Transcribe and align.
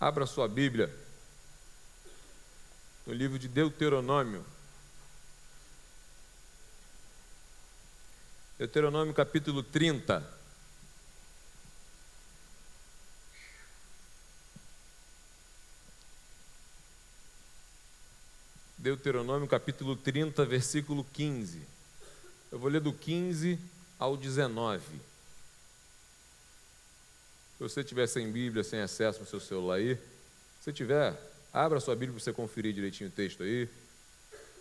Abra 0.00 0.26
sua 0.26 0.46
Bíblia 0.46 0.94
no 3.04 3.12
livro 3.12 3.36
de 3.36 3.48
Deuteronômio. 3.48 4.44
Deuteronômio 8.56 9.12
capítulo 9.12 9.60
30. 9.62 10.38
Deuteronômio 18.76 19.48
capítulo 19.48 19.96
30, 19.96 20.44
versículo 20.44 21.04
15. 21.12 21.60
Eu 22.52 22.58
vou 22.60 22.70
ler 22.70 22.80
do 22.80 22.92
15 22.92 23.58
ao 23.98 24.16
19. 24.16 24.80
Se 27.58 27.64
você 27.64 27.82
tiver 27.82 28.06
sem 28.06 28.30
Bíblia, 28.30 28.62
sem 28.62 28.80
acesso 28.80 29.18
no 29.18 29.26
seu 29.26 29.40
celular 29.40 29.74
aí, 29.74 29.98
se 30.62 30.72
tiver, 30.72 31.20
abra 31.52 31.80
sua 31.80 31.96
Bíblia 31.96 32.12
para 32.12 32.22
você 32.22 32.32
conferir 32.32 32.72
direitinho 32.72 33.10
o 33.10 33.12
texto 33.12 33.42
aí. 33.42 33.68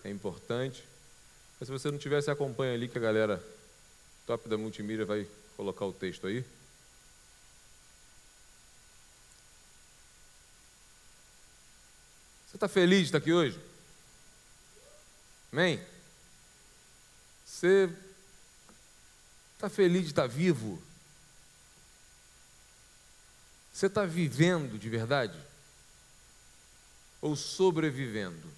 É 0.03 0.09
importante. 0.09 0.83
Mas 1.59 1.67
se 1.67 1.71
você 1.71 1.91
não 1.91 1.99
tiver, 1.99 2.19
você 2.19 2.31
acompanha 2.31 2.73
ali 2.73 2.87
que 2.87 2.97
a 2.97 3.01
galera 3.01 3.43
top 4.25 4.49
da 4.49 4.57
multimídia 4.57 5.05
vai 5.05 5.27
colocar 5.55 5.85
o 5.85 5.93
texto 5.93 6.25
aí. 6.25 6.43
Você 12.47 12.57
está 12.57 12.67
feliz 12.67 13.01
de 13.01 13.05
estar 13.05 13.19
aqui 13.19 13.31
hoje? 13.31 13.59
Amém? 15.51 15.79
Você 17.45 17.89
está 19.53 19.69
feliz 19.69 20.01
de 20.01 20.09
estar 20.09 20.25
vivo? 20.25 20.81
Você 23.77 23.85
está 23.85 24.05
vivendo 24.05 24.79
de 24.79 24.89
verdade? 24.89 25.39
Ou 27.21 27.35
sobrevivendo? 27.35 28.51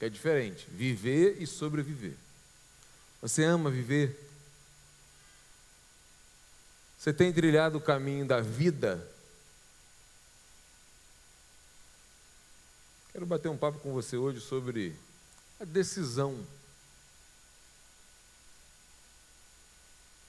É 0.00 0.08
diferente, 0.08 0.66
viver 0.70 1.40
e 1.40 1.46
sobreviver. 1.46 2.16
Você 3.22 3.44
ama 3.44 3.70
viver? 3.70 4.18
Você 6.98 7.12
tem 7.12 7.32
trilhado 7.32 7.78
o 7.78 7.80
caminho 7.80 8.26
da 8.26 8.40
vida? 8.40 9.08
Quero 13.12 13.24
bater 13.24 13.50
um 13.50 13.56
papo 13.56 13.78
com 13.78 13.92
você 13.92 14.16
hoje 14.16 14.40
sobre 14.40 14.96
a 15.60 15.64
decisão 15.64 16.44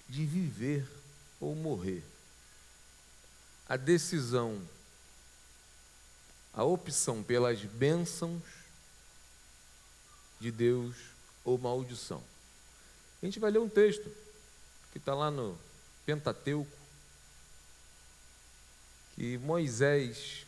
de 0.07 0.27
viver 0.27 0.87
ou 1.39 1.55
morrer. 1.55 2.10
A 3.71 3.77
decisão, 3.77 4.61
a 6.53 6.61
opção 6.61 7.23
pelas 7.23 7.61
bênçãos 7.61 8.43
de 10.41 10.51
Deus 10.51 10.93
ou 11.45 11.57
maldição. 11.57 12.21
A 13.23 13.25
gente 13.25 13.39
vai 13.39 13.49
ler 13.49 13.59
um 13.59 13.69
texto 13.69 14.11
que 14.91 14.97
está 14.97 15.15
lá 15.15 15.31
no 15.31 15.57
Pentateuco, 16.05 16.69
que 19.15 19.37
Moisés 19.37 20.45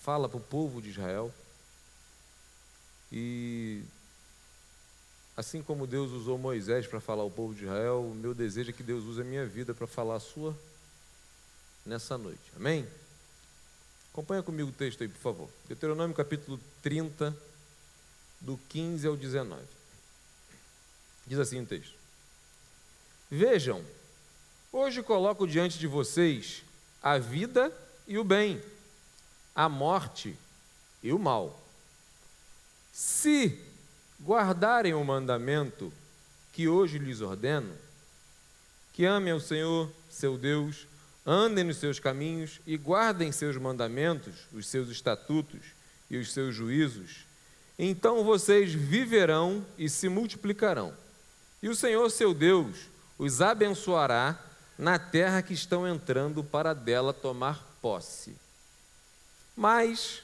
fala 0.00 0.26
para 0.26 0.38
o 0.38 0.40
povo 0.40 0.80
de 0.80 0.88
Israel 0.88 1.30
e 3.12 3.82
assim 5.36 5.62
como 5.62 5.86
Deus 5.86 6.12
usou 6.12 6.38
Moisés 6.38 6.86
para 6.86 6.98
falar 6.98 7.24
ao 7.24 7.30
povo 7.30 7.54
de 7.54 7.64
Israel, 7.64 8.00
o 8.10 8.14
meu 8.14 8.32
desejo 8.32 8.70
é 8.70 8.72
que 8.72 8.82
Deus 8.82 9.04
use 9.04 9.20
a 9.20 9.24
minha 9.24 9.44
vida 9.44 9.74
para 9.74 9.86
falar 9.86 10.14
a 10.14 10.20
sua 10.20 10.58
nessa 11.84 12.16
noite. 12.16 12.52
Amém? 12.56 12.86
Acompanha 14.12 14.42
comigo 14.42 14.70
o 14.70 14.72
texto 14.72 15.02
aí, 15.02 15.08
por 15.08 15.20
favor. 15.20 15.50
Deuteronômio 15.66 16.14
capítulo 16.14 16.60
30, 16.82 17.36
do 18.40 18.58
15 18.68 19.06
ao 19.06 19.16
19. 19.16 19.62
Diz 21.26 21.38
assim 21.38 21.60
o 21.60 21.66
texto: 21.66 21.94
Vejam, 23.30 23.84
hoje 24.72 25.02
coloco 25.02 25.46
diante 25.46 25.78
de 25.78 25.86
vocês 25.86 26.62
a 27.02 27.18
vida 27.18 27.72
e 28.06 28.18
o 28.18 28.24
bem, 28.24 28.62
a 29.54 29.68
morte 29.68 30.36
e 31.02 31.12
o 31.12 31.18
mal. 31.18 31.60
Se 32.92 33.58
guardarem 34.22 34.94
o 34.94 35.04
mandamento 35.04 35.92
que 36.52 36.68
hoje 36.68 36.98
lhes 36.98 37.20
ordeno, 37.20 37.76
que 38.92 39.04
amem 39.04 39.32
ao 39.32 39.40
Senhor, 39.40 39.90
seu 40.08 40.38
Deus, 40.38 40.86
andem 41.26 41.64
nos 41.64 41.78
seus 41.78 41.98
caminhos 41.98 42.60
e 42.66 42.76
guardem 42.76 43.32
seus 43.32 43.56
mandamentos, 43.56 44.34
os 44.52 44.66
seus 44.66 44.88
estatutos 44.88 45.60
e 46.10 46.16
os 46.16 46.32
seus 46.32 46.54
juízos, 46.54 47.24
então 47.78 48.22
vocês 48.22 48.72
viverão 48.72 49.64
e 49.76 49.88
se 49.88 50.08
multiplicarão. 50.08 50.94
E 51.62 51.68
o 51.68 51.74
Senhor, 51.74 52.08
seu 52.10 52.32
Deus, 52.32 52.76
os 53.18 53.40
abençoará 53.40 54.38
na 54.78 54.98
terra 54.98 55.42
que 55.42 55.54
estão 55.54 55.86
entrando 55.86 56.44
para 56.44 56.74
dela 56.74 57.12
tomar 57.12 57.78
posse. 57.80 58.36
Mas 59.56 60.22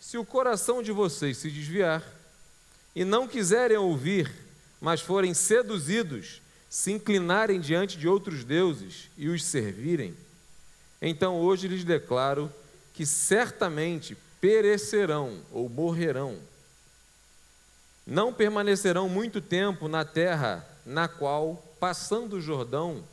se 0.00 0.16
o 0.16 0.24
coração 0.24 0.82
de 0.82 0.92
vocês 0.92 1.36
se 1.38 1.50
desviar 1.50 2.02
e 2.94 3.04
não 3.04 3.28
quiserem 3.28 3.76
ouvir, 3.76 4.32
mas 4.80 5.00
forem 5.00 5.34
seduzidos, 5.34 6.40
se 6.70 6.92
inclinarem 6.92 7.60
diante 7.60 7.98
de 7.98 8.08
outros 8.08 8.44
deuses 8.44 9.10
e 9.16 9.28
os 9.28 9.44
servirem, 9.44 10.16
então 11.00 11.40
hoje 11.40 11.68
lhes 11.68 11.84
declaro 11.84 12.52
que 12.94 13.06
certamente 13.06 14.16
perecerão 14.40 15.40
ou 15.52 15.68
morrerão. 15.68 16.38
Não 18.06 18.32
permanecerão 18.32 19.08
muito 19.08 19.40
tempo 19.40 19.86
na 19.88 20.04
terra 20.04 20.66
na 20.84 21.06
qual, 21.06 21.62
passando 21.78 22.36
o 22.36 22.40
Jordão, 22.40 23.04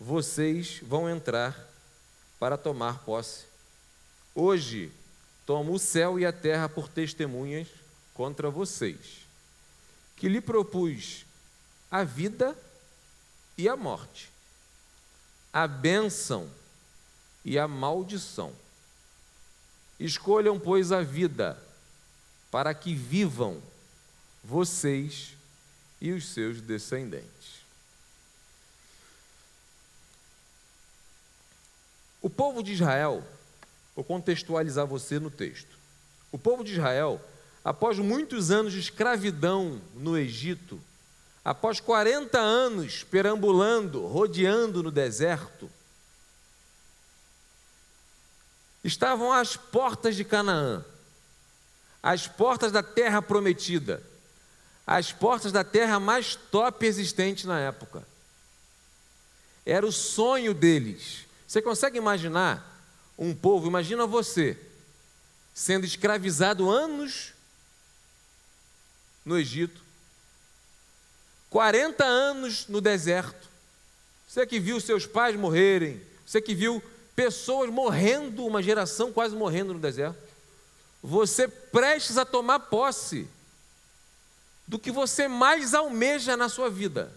vocês 0.00 0.80
vão 0.82 1.10
entrar 1.10 1.58
para 2.38 2.56
tomar 2.56 3.00
posse. 3.00 3.44
Hoje 4.34 4.92
Tomo 5.48 5.72
o 5.72 5.78
céu 5.78 6.20
e 6.20 6.26
a 6.26 6.30
terra 6.30 6.68
por 6.68 6.88
testemunhas 6.88 7.68
contra 8.12 8.50
vocês, 8.50 9.20
que 10.14 10.28
lhe 10.28 10.42
propus 10.42 11.24
a 11.90 12.04
vida 12.04 12.54
e 13.56 13.66
a 13.66 13.74
morte, 13.74 14.28
a 15.50 15.66
bênção 15.66 16.50
e 17.44 17.58
a 17.58 17.66
maldição. 17.66 18.52
Escolham, 19.98 20.58
pois, 20.58 20.92
a 20.92 21.02
vida, 21.02 21.60
para 22.50 22.72
que 22.74 22.94
vivam 22.94 23.60
vocês 24.44 25.34
e 26.00 26.12
os 26.12 26.28
seus 26.28 26.60
descendentes. 26.60 27.58
O 32.22 32.30
povo 32.30 32.62
de 32.62 32.72
Israel 32.72 33.24
Vou 33.98 34.04
contextualizar 34.04 34.86
você 34.86 35.18
no 35.18 35.28
texto. 35.28 35.76
O 36.30 36.38
povo 36.38 36.62
de 36.62 36.74
Israel, 36.74 37.20
após 37.64 37.98
muitos 37.98 38.48
anos 38.52 38.72
de 38.72 38.78
escravidão 38.78 39.80
no 39.92 40.16
Egito, 40.16 40.80
após 41.44 41.80
40 41.80 42.38
anos 42.38 43.02
perambulando, 43.02 44.06
rodeando 44.06 44.84
no 44.84 44.92
deserto, 44.92 45.68
estavam 48.82 49.32
às 49.32 49.56
portas 49.56 50.16
de 50.16 50.24
Canaã, 50.24 50.84
às 52.02 52.26
portas 52.26 52.72
da 52.72 52.82
terra 52.82 53.20
prometida, 53.20 54.02
às 54.86 55.12
portas 55.12 55.52
da 55.52 55.64
terra 55.64 56.00
mais 56.00 56.34
top 56.34 56.86
existente 56.86 57.46
na 57.46 57.58
época. 57.60 58.06
Era 59.66 59.86
o 59.86 59.92
sonho 59.92 60.54
deles. 60.54 61.26
Você 61.46 61.60
consegue 61.60 61.98
imaginar 61.98 62.64
um 63.18 63.34
povo, 63.34 63.66
imagina 63.66 64.06
você, 64.06 64.56
sendo 65.52 65.84
escravizado 65.84 66.70
anos 66.70 67.34
no 69.24 69.36
Egito, 69.36 69.80
40 71.50 72.04
anos 72.04 72.66
no 72.68 72.80
deserto. 72.80 73.48
Você 74.26 74.46
que 74.46 74.60
viu 74.60 74.80
seus 74.80 75.06
pais 75.06 75.36
morrerem, 75.36 76.00
você 76.24 76.40
que 76.40 76.54
viu 76.54 76.82
pessoas 77.18 77.68
morrendo, 77.68 78.46
uma 78.46 78.62
geração 78.62 79.12
quase 79.12 79.34
morrendo 79.34 79.74
no 79.74 79.80
deserto. 79.80 80.16
Você 81.02 81.48
prestes 81.48 82.16
a 82.16 82.24
tomar 82.24 82.60
posse 82.60 83.28
do 84.68 84.78
que 84.78 84.92
você 84.92 85.26
mais 85.26 85.74
almeja 85.74 86.36
na 86.36 86.48
sua 86.48 86.70
vida. 86.70 87.12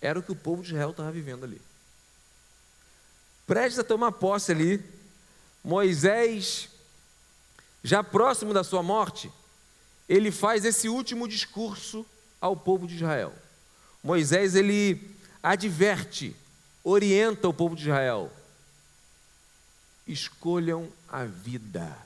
Era 0.00 0.20
o 0.20 0.22
que 0.22 0.30
o 0.30 0.36
povo 0.36 0.62
de 0.62 0.68
Israel 0.68 0.90
estava 0.90 1.10
vivendo 1.10 1.42
ali 1.42 1.60
prestes 3.46 3.78
a 3.78 3.84
tomar 3.84 4.12
posse 4.12 4.50
ali, 4.50 4.82
Moisés, 5.62 6.68
já 7.82 8.02
próximo 8.02 8.52
da 8.52 8.64
sua 8.64 8.82
morte, 8.82 9.30
ele 10.08 10.32
faz 10.32 10.64
esse 10.64 10.88
último 10.88 11.28
discurso 11.28 12.04
ao 12.40 12.56
povo 12.56 12.86
de 12.86 12.96
Israel. 12.96 13.32
Moisés, 14.02 14.54
ele 14.54 15.10
adverte, 15.42 16.34
orienta 16.82 17.48
o 17.48 17.54
povo 17.54 17.76
de 17.76 17.82
Israel. 17.82 18.30
Escolham 20.06 20.90
a 21.08 21.24
vida. 21.24 21.96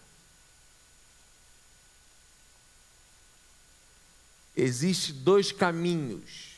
Existem 4.57 5.15
dois 5.17 5.53
caminhos. 5.53 6.57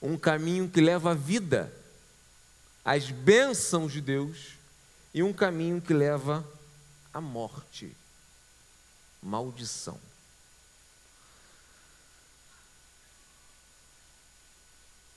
Um 0.00 0.18
caminho 0.18 0.68
que 0.68 0.80
leva 0.80 1.12
à 1.12 1.14
vida, 1.14 1.72
às 2.84 3.10
bênçãos 3.10 3.92
de 3.92 4.00
Deus, 4.00 4.52
e 5.14 5.22
um 5.22 5.32
caminho 5.32 5.80
que 5.80 5.94
leva 5.94 6.46
à 7.12 7.20
morte, 7.20 7.96
maldição. 9.22 9.98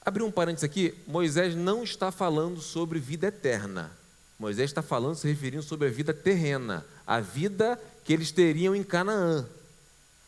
Abrir 0.08 0.24
um 0.24 0.32
parênteses 0.32 0.64
aqui, 0.64 0.98
Moisés 1.06 1.54
não 1.54 1.84
está 1.84 2.12
falando 2.14 2.62
sobre 2.62 2.98
vida 2.98 3.28
eterna. 3.28 3.92
Moisés 4.40 4.70
está 4.70 4.82
falando, 4.82 5.16
se 5.16 5.28
referindo 5.28 5.64
sobre 5.64 5.88
a 5.88 5.92
vida 5.92 6.14
terrena, 6.14 6.86
a 7.06 7.20
vida 7.20 7.80
que 8.04 8.14
eles 8.14 8.32
teriam 8.32 8.76
em 8.76 8.84
Canaã, 8.84 9.48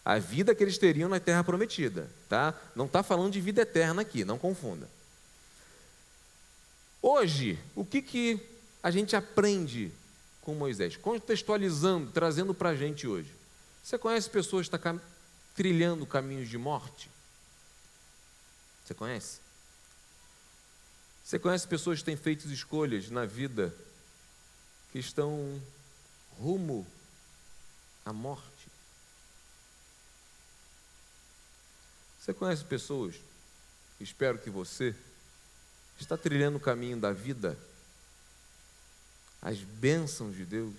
a 0.04 0.18
vida 0.18 0.56
que 0.56 0.64
eles 0.64 0.78
teriam 0.78 1.08
na 1.08 1.20
terra 1.20 1.44
prometida, 1.44 2.10
tá? 2.28 2.60
Não 2.76 2.86
está 2.86 3.04
falando 3.04 3.32
de 3.32 3.40
vida 3.40 3.62
eterna 3.62 4.02
aqui, 4.02 4.26
não 4.26 4.40
confunda. 4.40 4.90
Hoje, 7.02 7.60
o 7.76 7.86
que, 7.86 8.02
que 8.02 8.40
a 8.82 8.90
gente 8.90 9.16
aprende 9.16 9.92
com 10.42 10.56
Moisés? 10.56 10.98
Contextualizando, 10.98 12.12
trazendo 12.12 12.54
para 12.54 12.70
a 12.70 12.76
gente 12.76 13.08
hoje. 13.08 13.32
Você 13.84 13.98
conhece 13.98 14.30
pessoas 14.30 14.68
que 14.68 14.76
estão 14.76 14.98
tá 14.98 15.04
trilhando 15.56 16.06
caminhos 16.06 16.50
de 16.50 16.58
morte? 16.58 17.10
Você 18.84 18.94
conhece? 18.96 19.40
Você 21.24 21.38
conhece 21.38 21.68
pessoas 21.68 22.00
que 22.00 22.06
têm 22.06 22.18
feito 22.18 22.48
escolhas 22.48 23.10
na 23.12 23.26
vida 23.26 23.74
que 24.92 25.00
estão 25.00 25.62
rumo 26.40 26.86
à 28.06 28.12
morte? 28.12 28.68
Você 32.20 32.34
conhece 32.34 32.64
pessoas, 32.64 33.16
espero 34.00 34.38
que 34.38 34.50
você, 34.50 34.96
está 36.00 36.18
trilhando 36.18 36.58
o 36.58 36.62
caminho 36.62 37.00
da 37.00 37.12
vida, 37.12 37.58
as 39.42 39.60
bênçãos 39.60 40.36
de 40.36 40.46
Deus? 40.46 40.76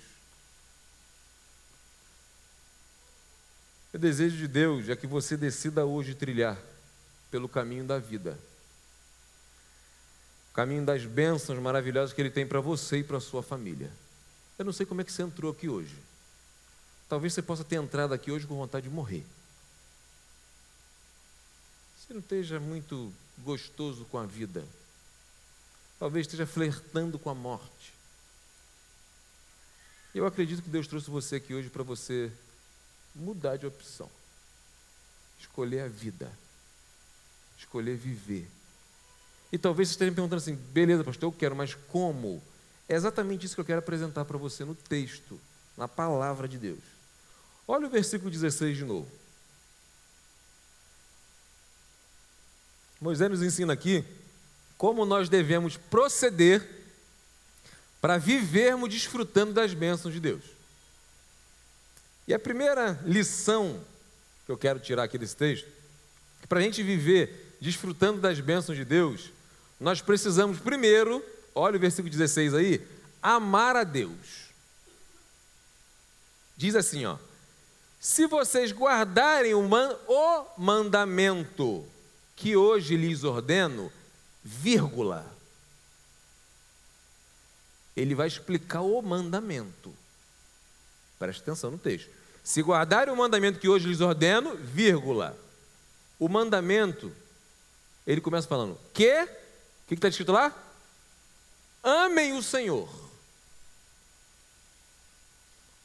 O 3.93 3.99
desejo 3.99 4.37
de 4.37 4.47
Deus 4.47 4.89
é 4.89 4.97
que 4.97 5.07
você 5.07 5.37
decida 5.37 5.85
hoje 5.85 6.15
trilhar 6.15 6.57
pelo 7.31 7.49
caminho 7.49 7.85
da 7.85 7.99
vida 7.99 8.39
o 10.50 10.55
caminho 10.55 10.85
das 10.85 11.05
bênçãos 11.05 11.58
maravilhosas 11.58 12.12
que 12.12 12.20
Ele 12.20 12.31
tem 12.31 12.47
para 12.47 12.61
você 12.61 12.99
e 12.99 13.05
para 13.05 13.19
a 13.19 13.20
sua 13.20 13.43
família. 13.43 13.91
Eu 14.58 14.64
não 14.64 14.73
sei 14.73 14.85
como 14.85 15.00
é 15.00 15.05
que 15.05 15.12
você 15.12 15.23
entrou 15.23 15.52
aqui 15.52 15.69
hoje. 15.69 15.97
Talvez 17.08 17.32
você 17.32 17.41
possa 17.41 17.64
ter 17.64 17.76
entrado 17.76 18.12
aqui 18.12 18.31
hoje 18.31 18.47
com 18.47 18.56
vontade 18.56 18.88
de 18.88 18.94
morrer. 18.94 19.25
Você 21.97 22.12
não 22.12 22.20
esteja 22.20 22.58
muito 22.58 23.12
gostoso 23.38 24.05
com 24.06 24.19
a 24.19 24.26
vida. 24.26 24.64
Talvez 25.99 26.26
esteja 26.26 26.47
flertando 26.47 27.19
com 27.19 27.31
a 27.31 27.35
morte. 27.35 27.94
Eu 30.12 30.26
acredito 30.26 30.62
que 30.62 30.69
Deus 30.69 30.88
trouxe 30.88 31.08
você 31.08 31.37
aqui 31.37 31.55
hoje 31.55 31.70
para 31.70 31.85
você 31.85 32.32
mudar 33.14 33.56
de 33.56 33.67
opção. 33.67 34.11
Escolher 35.38 35.82
a 35.82 35.88
vida. 35.88 36.31
Escolher 37.56 37.97
viver 37.97 38.50
e 39.52 39.58
talvez 39.58 39.88
você 39.88 39.93
esteja 39.93 40.11
me 40.11 40.14
perguntando 40.14 40.38
assim, 40.38 40.55
beleza, 40.55 41.05
pastor, 41.05 41.29
eu 41.29 41.32
quero, 41.32 41.56
mas 41.56 41.75
como? 41.88 42.43
É 42.88 42.94
exatamente 42.94 43.47
isso 43.47 43.55
que 43.55 43.61
eu 43.61 43.64
quero 43.64 43.79
apresentar 43.81 44.25
para 44.25 44.38
você 44.38 44.64
no 44.64 44.75
texto, 44.75 45.41
na 45.76 45.88
palavra 45.88 46.49
de 46.49 46.58
Deus. 46.58 46.81
Olha 47.67 47.87
o 47.87 47.91
versículo 47.91 48.31
16 48.31 48.76
de 48.76 48.85
novo. 48.85 49.11
Moisés 53.00 53.31
nos 53.31 53.43
ensina 53.43 53.73
aqui 53.73 54.05
como 54.76 55.05
nós 55.05 55.29
devemos 55.29 55.76
proceder 55.76 56.67
para 58.00 58.19
vivermos 58.19 58.88
desfrutando 58.88 59.52
das 59.52 59.75
bênçãos 59.75 60.14
de 60.14 60.20
Deus. 60.20 60.43
E 62.26 62.35
a 62.35 62.38
primeira 62.38 63.00
lição 63.05 63.81
que 64.50 64.52
eu 64.52 64.58
quero 64.58 64.81
tirar 64.81 65.05
aqui 65.05 65.17
desse 65.17 65.37
texto, 65.37 65.69
é 66.43 66.47
para 66.47 66.58
a 66.58 66.62
gente 66.62 66.82
viver 66.82 67.56
desfrutando 67.61 68.20
das 68.20 68.41
bênçãos 68.41 68.76
de 68.76 68.85
Deus, 68.85 69.31
nós 69.81 70.03
precisamos 70.03 70.59
primeiro, 70.59 71.25
olha 71.55 71.77
o 71.77 71.81
versículo 71.81 72.11
16 72.11 72.53
aí, 72.53 72.87
amar 73.23 73.75
a 73.77 73.82
Deus. 73.82 74.50
Diz 76.55 76.77
assim, 76.77 77.06
ó: 77.06 77.17
Se 77.99 78.27
vocês 78.27 78.71
guardarem 78.71 79.55
o, 79.55 79.67
man, 79.67 79.97
o 80.06 80.44
mandamento 80.59 81.82
que 82.37 82.55
hoje 82.55 82.97
lhes 82.97 83.25
ordeno, 83.25 83.91
vírgula. 84.44 85.27
Ele 87.97 88.15
vai 88.15 88.29
explicar 88.29 88.83
o 88.83 89.00
mandamento. 89.00 89.94
Preste 91.19 91.41
atenção 91.41 91.71
no 91.71 91.79
texto. 91.79 92.09
Se 92.44 92.62
guardarem 92.62 93.12
o 93.12 93.17
mandamento 93.17 93.59
que 93.59 93.69
hoje 93.69 93.88
lhes 93.88 94.00
ordeno, 94.00 94.56
vírgula. 94.56 95.38
O 96.19 96.29
mandamento, 96.29 97.12
ele 98.06 98.21
começa 98.21 98.47
falando, 98.47 98.79
que 98.93 99.39
que 99.96 99.98
está 99.98 100.08
escrito 100.08 100.32
lá? 100.32 100.54
Amem 101.82 102.34
o 102.34 102.42
Senhor. 102.42 102.88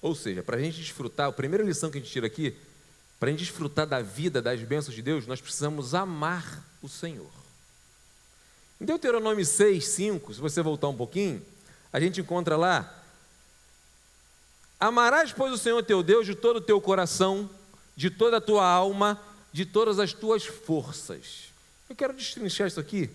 Ou 0.01 0.13
seja, 0.13 0.43
para 0.43 0.57
a 0.57 0.59
gente 0.59 0.77
desfrutar, 0.77 1.27
a 1.27 1.31
primeira 1.31 1.63
lição 1.63 1.89
que 1.89 1.97
a 1.97 2.01
gente 2.01 2.11
tira 2.11 2.27
aqui, 2.27 2.55
para 3.19 3.29
a 3.29 3.31
gente 3.31 3.39
desfrutar 3.39 3.87
da 3.87 4.01
vida, 4.01 4.41
das 4.41 4.61
bênçãos 4.61 4.95
de 4.95 5.01
Deus, 5.01 5.25
nós 5.25 5.41
precisamos 5.41 5.95
amar 5.95 6.63
o 6.81 6.87
Senhor. 6.87 7.31
Em 8.79 8.85
Deuteronômio 8.85 9.43
6, 9.43 9.87
5, 9.87 10.35
se 10.35 10.39
você 10.39 10.61
voltar 10.61 10.89
um 10.89 10.95
pouquinho, 10.95 11.43
a 11.91 11.99
gente 11.99 12.21
encontra 12.21 12.55
lá: 12.55 13.03
Amarás, 14.79 15.33
pois, 15.33 15.53
o 15.53 15.57
Senhor 15.57 15.81
teu 15.81 16.03
Deus 16.03 16.25
de 16.27 16.35
todo 16.35 16.57
o 16.57 16.61
teu 16.61 16.79
coração, 16.79 17.49
de 17.95 18.11
toda 18.11 18.37
a 18.37 18.41
tua 18.41 18.67
alma, 18.67 19.19
de 19.51 19.65
todas 19.65 19.97
as 19.97 20.13
tuas 20.13 20.45
forças. 20.45 21.45
Eu 21.89 21.95
quero 21.95 22.13
destrinchar 22.13 22.67
isso 22.67 22.79
aqui 22.79 23.09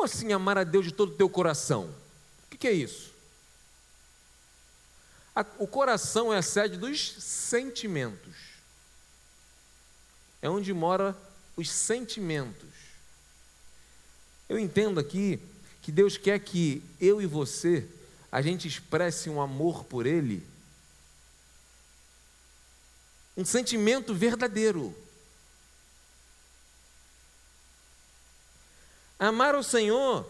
como 0.00 0.06
assim 0.06 0.32
amar 0.32 0.56
a 0.56 0.64
Deus 0.64 0.86
de 0.86 0.92
todo 0.92 1.12
o 1.12 1.14
teu 1.14 1.28
coração? 1.28 1.94
O 2.50 2.56
que 2.56 2.66
é 2.66 2.72
isso? 2.72 3.12
O 5.58 5.66
coração 5.66 6.32
é 6.32 6.38
a 6.38 6.42
sede 6.42 6.78
dos 6.78 7.16
sentimentos. 7.22 8.34
É 10.40 10.48
onde 10.48 10.72
mora 10.72 11.14
os 11.54 11.70
sentimentos. 11.70 12.70
Eu 14.48 14.58
entendo 14.58 14.98
aqui 14.98 15.38
que 15.82 15.92
Deus 15.92 16.16
quer 16.16 16.40
que 16.40 16.82
eu 16.98 17.20
e 17.20 17.26
você 17.26 17.86
a 18.32 18.40
gente 18.40 18.66
expresse 18.66 19.28
um 19.28 19.38
amor 19.38 19.84
por 19.84 20.06
Ele, 20.06 20.42
um 23.36 23.44
sentimento 23.44 24.14
verdadeiro. 24.14 24.96
Amar 29.20 29.54
o 29.54 29.62
Senhor 29.62 30.26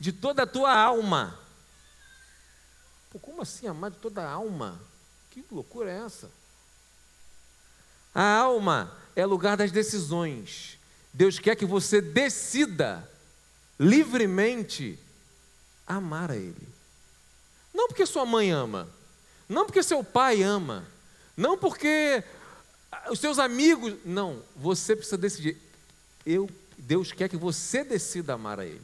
de 0.00 0.12
toda 0.12 0.42
a 0.42 0.46
tua 0.46 0.76
alma. 0.76 1.38
Pô, 3.10 3.20
como 3.20 3.40
assim 3.40 3.68
amar 3.68 3.92
de 3.92 3.98
toda 3.98 4.20
a 4.20 4.28
alma? 4.28 4.80
Que 5.30 5.44
loucura 5.48 5.92
é 5.92 6.04
essa? 6.04 6.28
A 8.12 8.36
alma 8.36 8.92
é 9.14 9.24
lugar 9.24 9.56
das 9.56 9.70
decisões. 9.70 10.76
Deus 11.12 11.38
quer 11.38 11.54
que 11.54 11.64
você 11.64 12.00
decida 12.00 13.08
livremente 13.78 14.98
amar 15.86 16.32
a 16.32 16.36
Ele. 16.36 16.68
Não 17.72 17.86
porque 17.86 18.04
sua 18.06 18.26
mãe 18.26 18.50
ama, 18.50 18.88
não 19.48 19.66
porque 19.66 19.84
seu 19.84 20.02
pai 20.02 20.42
ama, 20.42 20.84
não 21.36 21.56
porque 21.56 22.24
os 23.08 23.20
seus 23.20 23.38
amigos. 23.38 23.94
Não, 24.04 24.42
você 24.56 24.96
precisa 24.96 25.18
decidir. 25.18 25.56
Eu 26.26 26.48
Deus 26.78 27.12
quer 27.12 27.28
que 27.28 27.36
você 27.36 27.84
decida 27.84 28.34
amar 28.34 28.60
a 28.60 28.66
Ele. 28.66 28.82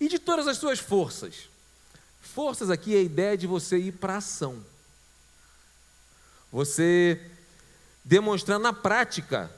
E 0.00 0.08
de 0.08 0.18
todas 0.18 0.46
as 0.46 0.56
suas 0.56 0.78
forças. 0.78 1.48
Forças 2.20 2.70
aqui 2.70 2.94
é 2.94 2.98
a 2.98 3.02
ideia 3.02 3.36
de 3.36 3.46
você 3.46 3.78
ir 3.78 3.92
para 3.92 4.14
a 4.14 4.18
ação. 4.18 4.64
Você 6.52 7.20
demonstrar 8.04 8.58
na 8.58 8.72
prática 8.72 9.50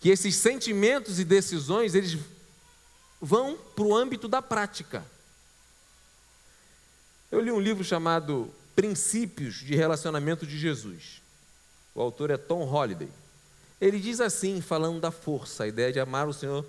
que 0.00 0.08
esses 0.08 0.36
sentimentos 0.36 1.18
e 1.18 1.24
decisões, 1.24 1.94
eles 1.94 2.18
vão 3.20 3.56
para 3.56 3.84
o 3.84 3.94
âmbito 3.94 4.26
da 4.28 4.40
prática. 4.40 5.04
Eu 7.30 7.40
li 7.40 7.50
um 7.50 7.60
livro 7.60 7.84
chamado 7.84 8.52
Princípios 8.74 9.56
de 9.56 9.76
Relacionamento 9.76 10.46
de 10.46 10.58
Jesus. 10.58 11.20
O 11.94 12.00
autor 12.00 12.30
é 12.30 12.36
Tom 12.36 12.64
Holliday. 12.64 13.08
Ele 13.80 13.98
diz 13.98 14.20
assim, 14.20 14.60
falando 14.60 15.00
da 15.00 15.10
força, 15.10 15.64
a 15.64 15.68
ideia 15.68 15.92
de 15.92 15.98
amar 15.98 16.28
o 16.28 16.32
Senhor 16.32 16.64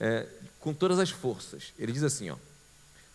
é, 0.00 0.26
com 0.60 0.72
todas 0.72 0.98
as 0.98 1.10
forças. 1.10 1.72
Ele 1.78 1.92
diz 1.92 2.02
assim: 2.02 2.30
ó, 2.30 2.36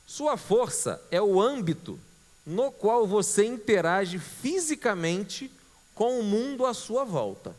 Sua 0.05 0.37
força 0.37 1.01
é 1.09 1.21
o 1.21 1.41
âmbito 1.41 1.99
no 2.45 2.71
qual 2.71 3.07
você 3.07 3.45
interage 3.45 4.19
fisicamente 4.19 5.51
com 5.93 6.19
o 6.19 6.23
mundo 6.23 6.65
à 6.65 6.73
sua 6.73 7.03
volta. 7.03 7.55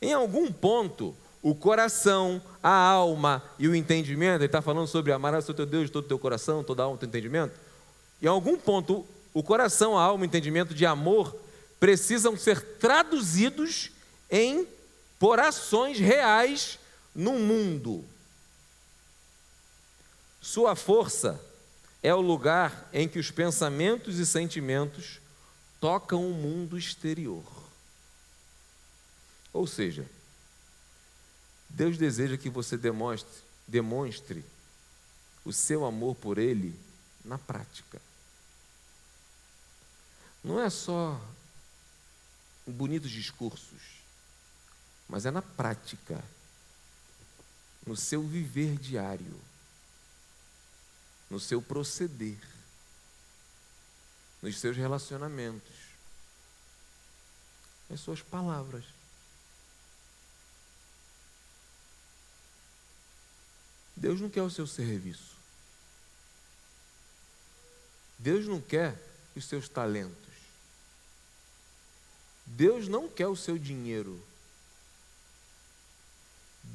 Em 0.00 0.12
algum 0.12 0.50
ponto, 0.52 1.14
o 1.42 1.54
coração, 1.54 2.42
a 2.62 2.70
alma 2.70 3.42
e 3.58 3.68
o 3.68 3.74
entendimento, 3.74 4.38
ele 4.38 4.46
está 4.46 4.60
falando 4.60 4.86
sobre 4.86 5.12
amar 5.12 5.34
o 5.34 5.42
seu 5.42 5.54
Deus 5.54 5.86
de 5.86 5.92
todo 5.92 6.04
o 6.04 6.08
teu 6.08 6.18
coração, 6.18 6.64
toda 6.64 6.82
a 6.82 6.86
alma, 6.86 6.98
todo 6.98 7.08
entendimento. 7.08 7.54
Em 8.20 8.26
algum 8.26 8.56
ponto, 8.56 9.06
o 9.32 9.42
coração, 9.42 9.96
a 9.96 10.02
alma 10.02 10.22
o 10.22 10.26
entendimento 10.26 10.74
de 10.74 10.84
amor 10.84 11.34
precisam 11.78 12.36
ser 12.36 12.60
traduzidos 12.78 13.90
em 14.30 14.66
por 15.18 15.38
ações 15.38 15.98
reais 15.98 16.78
no 17.14 17.38
mundo. 17.38 18.04
Sua 20.40 20.76
força 20.76 21.40
é 22.02 22.14
o 22.14 22.20
lugar 22.20 22.88
em 22.92 23.08
que 23.08 23.18
os 23.18 23.30
pensamentos 23.30 24.18
e 24.18 24.26
sentimentos 24.26 25.20
tocam 25.80 26.30
o 26.30 26.34
mundo 26.34 26.78
exterior. 26.78 27.44
Ou 29.52 29.66
seja, 29.66 30.06
Deus 31.68 31.98
deseja 31.98 32.36
que 32.36 32.48
você 32.48 32.76
demonstre, 32.76 33.42
demonstre 33.66 34.44
o 35.44 35.52
seu 35.52 35.84
amor 35.84 36.14
por 36.14 36.38
Ele 36.38 36.78
na 37.24 37.38
prática. 37.38 38.00
Não 40.44 40.60
é 40.60 40.70
só 40.70 41.20
bonitos 42.66 43.10
discursos, 43.10 43.95
mas 45.08 45.26
é 45.26 45.30
na 45.30 45.42
prática, 45.42 46.22
no 47.86 47.96
seu 47.96 48.22
viver 48.22 48.76
diário 48.78 49.40
no 51.28 51.40
seu 51.40 51.60
proceder, 51.60 52.38
nos 54.40 54.58
seus 54.58 54.76
relacionamentos, 54.76 55.74
nas 57.88 58.00
suas 58.00 58.22
palavras. 58.22 58.84
Deus 63.96 64.20
não 64.20 64.28
quer 64.28 64.42
o 64.42 64.50
seu 64.50 64.66
serviço. 64.66 65.36
Deus 68.18 68.46
não 68.46 68.60
quer 68.60 68.94
os 69.34 69.44
seus 69.44 69.68
talentos. 69.68 70.16
Deus 72.44 72.88
não 72.88 73.08
quer 73.08 73.26
o 73.26 73.36
seu 73.36 73.58
dinheiro. 73.58 74.22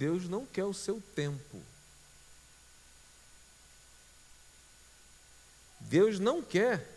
Deus 0.01 0.27
não 0.27 0.47
quer 0.47 0.65
o 0.65 0.73
seu 0.73 0.99
tempo. 1.13 1.61
Deus 5.79 6.17
não 6.17 6.41
quer 6.41 6.89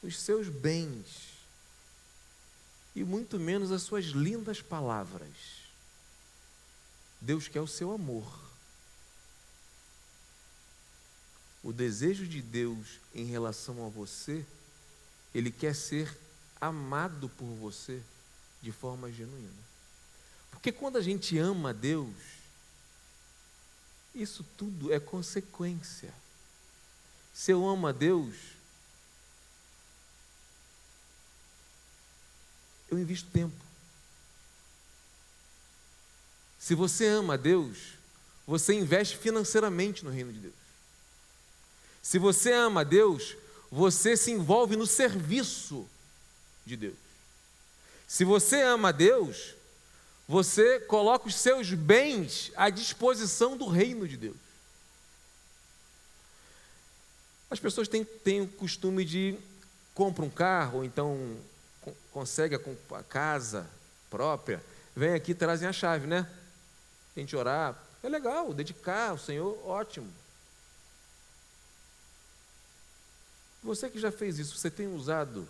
os 0.00 0.16
seus 0.16 0.48
bens 0.48 1.30
e 2.94 3.02
muito 3.02 3.40
menos 3.40 3.72
as 3.72 3.82
suas 3.82 4.04
lindas 4.04 4.62
palavras. 4.62 5.34
Deus 7.20 7.48
quer 7.48 7.60
o 7.60 7.66
seu 7.66 7.90
amor. 7.90 8.40
O 11.60 11.72
desejo 11.72 12.24
de 12.24 12.40
Deus 12.40 13.00
em 13.12 13.24
relação 13.24 13.84
a 13.84 13.88
você, 13.88 14.46
Ele 15.34 15.50
quer 15.50 15.74
ser 15.74 16.16
amado 16.60 17.28
por 17.30 17.46
você 17.46 18.00
de 18.62 18.70
forma 18.70 19.10
genuína. 19.10 19.69
Porque 20.50 20.72
quando 20.72 20.96
a 20.96 21.02
gente 21.02 21.38
ama 21.38 21.72
Deus, 21.72 22.14
isso 24.14 24.44
tudo 24.56 24.92
é 24.92 25.00
consequência. 25.00 26.12
Se 27.32 27.52
eu 27.52 27.66
amo 27.66 27.86
a 27.86 27.92
Deus, 27.92 28.34
eu 32.90 32.98
invisto 32.98 33.30
tempo. 33.30 33.56
Se 36.58 36.74
você 36.74 37.06
ama 37.06 37.34
a 37.34 37.36
Deus, 37.36 37.94
você 38.46 38.74
investe 38.74 39.16
financeiramente 39.16 40.04
no 40.04 40.10
reino 40.10 40.32
de 40.32 40.40
Deus. 40.40 40.54
Se 42.02 42.18
você 42.18 42.52
ama 42.52 42.80
a 42.80 42.84
Deus, 42.84 43.36
você 43.70 44.16
se 44.16 44.30
envolve 44.30 44.76
no 44.76 44.86
serviço 44.86 45.88
de 46.66 46.76
Deus. 46.76 46.98
Se 48.06 48.24
você 48.24 48.60
ama 48.62 48.88
a 48.88 48.92
Deus, 48.92 49.54
você 50.30 50.78
coloca 50.78 51.26
os 51.26 51.34
seus 51.34 51.74
bens 51.74 52.52
à 52.54 52.70
disposição 52.70 53.56
do 53.56 53.66
reino 53.66 54.06
de 54.06 54.16
Deus. 54.16 54.36
As 57.50 57.58
pessoas 57.58 57.88
têm, 57.88 58.04
têm 58.04 58.40
o 58.40 58.46
costume 58.46 59.04
de 59.04 59.36
compra 59.92 60.24
um 60.24 60.30
carro, 60.30 60.78
ou 60.78 60.84
então 60.84 61.36
consegue 62.12 62.54
a, 62.54 63.02
casa 63.02 63.68
própria, 64.08 64.62
vem 64.94 65.14
aqui 65.14 65.32
e 65.32 65.34
trazem 65.34 65.66
a 65.66 65.72
chave, 65.72 66.06
né? 66.06 66.30
A 67.16 67.18
gente 67.18 67.34
orar, 67.34 67.76
é 68.00 68.08
legal, 68.08 68.54
dedicar 68.54 69.10
ao 69.10 69.18
Senhor, 69.18 69.60
ótimo. 69.66 70.12
Você 73.64 73.90
que 73.90 73.98
já 73.98 74.12
fez 74.12 74.38
isso, 74.38 74.56
você 74.56 74.70
tem 74.70 74.86
usado 74.86 75.48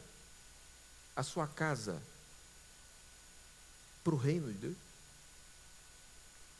a 1.15 1.23
sua 1.23 1.47
casa 1.47 2.01
para 4.03 4.15
o 4.15 4.19
reino 4.19 4.53
de 4.53 4.59
Deus? 4.59 4.77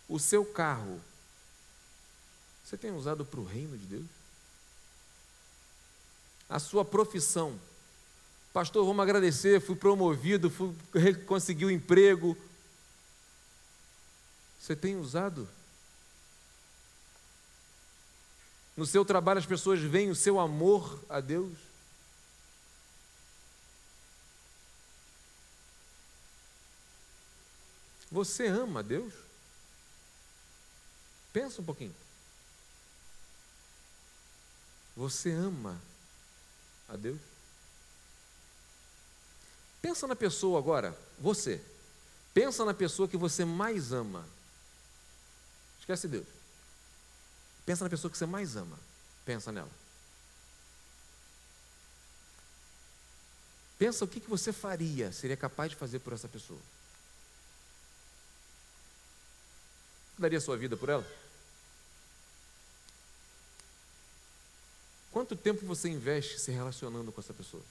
O 0.09 0.19
seu 0.19 0.45
carro, 0.45 1.01
você 2.65 2.77
tem 2.77 2.91
usado 2.91 3.25
para 3.25 3.41
o 3.41 3.45
reino 3.45 3.77
de 3.79 3.87
Deus? 3.87 4.21
a 6.51 6.59
sua 6.59 6.85
profissão. 6.85 7.59
Pastor, 8.53 8.85
vamos 8.85 9.01
agradecer, 9.01 9.61
fui 9.61 9.77
promovido, 9.77 10.51
fui, 10.51 10.75
consegui 11.27 11.65
o 11.65 11.69
um 11.69 11.71
emprego. 11.71 12.37
Você 14.59 14.75
tem 14.75 14.97
usado? 14.97 15.49
No 18.77 18.85
seu 18.85 19.05
trabalho 19.05 19.39
as 19.39 19.47
pessoas 19.47 19.81
veem 19.81 20.11
o 20.11 20.17
seu 20.17 20.41
amor 20.41 20.99
a 21.09 21.21
Deus? 21.21 21.57
Você 28.11 28.47
ama 28.47 28.83
Deus? 28.83 29.15
Pensa 31.33 31.61
um 31.61 31.65
pouquinho. 31.65 31.95
Você 34.97 35.31
ama 35.31 35.81
a 36.89 36.97
Deus? 36.97 37.21
Pensa 39.81 40.07
na 40.07 40.17
pessoa 40.17 40.59
agora, 40.59 40.97
você. 41.19 41.63
Pensa 42.35 42.65
na 42.65 42.75
pessoa 42.75 43.09
que 43.09 43.17
você 43.17 43.45
mais 43.45 43.93
ama. 43.93 44.27
Esquece 45.79 46.09
Deus. 46.09 46.27
Pensa 47.65 47.85
na 47.85 47.91
pessoa 47.91 48.11
que 48.11 48.19
você 48.19 48.27
mais 48.27 48.57
ama. 48.57 48.79
Pensa 49.25 49.51
nela. 49.53 49.71
Pensa 53.79 54.05
o 54.05 54.09
que 54.09 54.21
você 54.21 54.53
faria, 54.53 55.11
seria 55.13 55.37
capaz 55.37 55.71
de 55.71 55.77
fazer 55.77 56.01
por 56.01 56.13
essa 56.13 56.29
pessoa. 56.29 56.61
Daria 60.21 60.39
sua 60.39 60.55
vida 60.55 60.77
por 60.77 60.91
ela? 60.91 61.07
Quanto 65.11 65.35
tempo 65.35 65.65
você 65.65 65.89
investe 65.89 66.39
se 66.39 66.51
relacionando 66.51 67.11
com 67.11 67.23
essa 67.23 67.33
pessoa? 67.33 67.63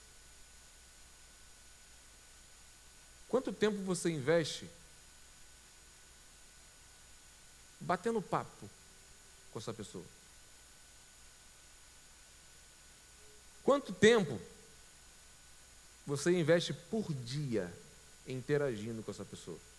Quanto 3.28 3.52
tempo 3.52 3.78
você 3.84 4.10
investe 4.10 4.68
batendo 7.78 8.20
papo 8.20 8.68
com 9.52 9.58
essa 9.60 9.72
pessoa? 9.72 10.04
Quanto 13.62 13.92
tempo 13.92 14.40
você 16.04 16.32
investe 16.32 16.72
por 16.72 17.14
dia 17.14 17.72
interagindo 18.26 19.04
com 19.04 19.12
essa 19.12 19.24
pessoa? 19.24 19.69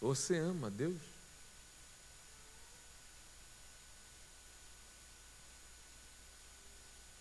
Você 0.00 0.38
ama 0.38 0.70
Deus? 0.70 1.00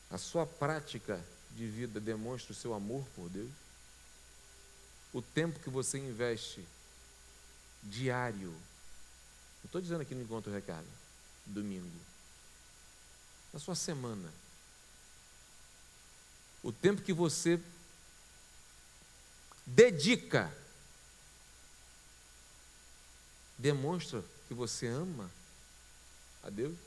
A 0.09 0.17
sua 0.17 0.45
prática 0.45 1.23
de 1.51 1.67
vida 1.67 1.99
demonstra 1.99 2.53
o 2.53 2.55
seu 2.55 2.73
amor 2.73 3.05
por 3.15 3.29
Deus? 3.29 3.51
O 5.11 5.21
tempo 5.21 5.59
que 5.59 5.69
você 5.69 5.97
investe 5.97 6.65
diário, 7.83 8.51
não 8.51 9.65
estou 9.65 9.81
dizendo 9.81 10.01
aqui 10.01 10.13
no 10.13 10.21
encontro 10.21 10.51
recado, 10.51 10.87
domingo, 11.45 11.99
na 13.53 13.59
sua 13.59 13.75
semana, 13.75 14.31
o 16.61 16.71
tempo 16.71 17.01
que 17.01 17.13
você 17.13 17.59
dedica 19.65 20.53
demonstra 23.57 24.23
que 24.47 24.53
você 24.53 24.87
ama 24.87 25.29
a 26.43 26.49
Deus? 26.49 26.77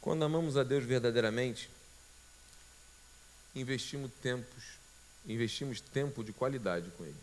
Quando 0.00 0.24
amamos 0.24 0.56
a 0.56 0.64
Deus 0.64 0.84
verdadeiramente, 0.84 1.70
investimos 3.54 4.10
tempos, 4.20 4.64
investimos 5.26 5.80
tempo 5.80 6.24
de 6.24 6.32
qualidade 6.32 6.90
com 6.98 7.04
Ele. 7.04 7.20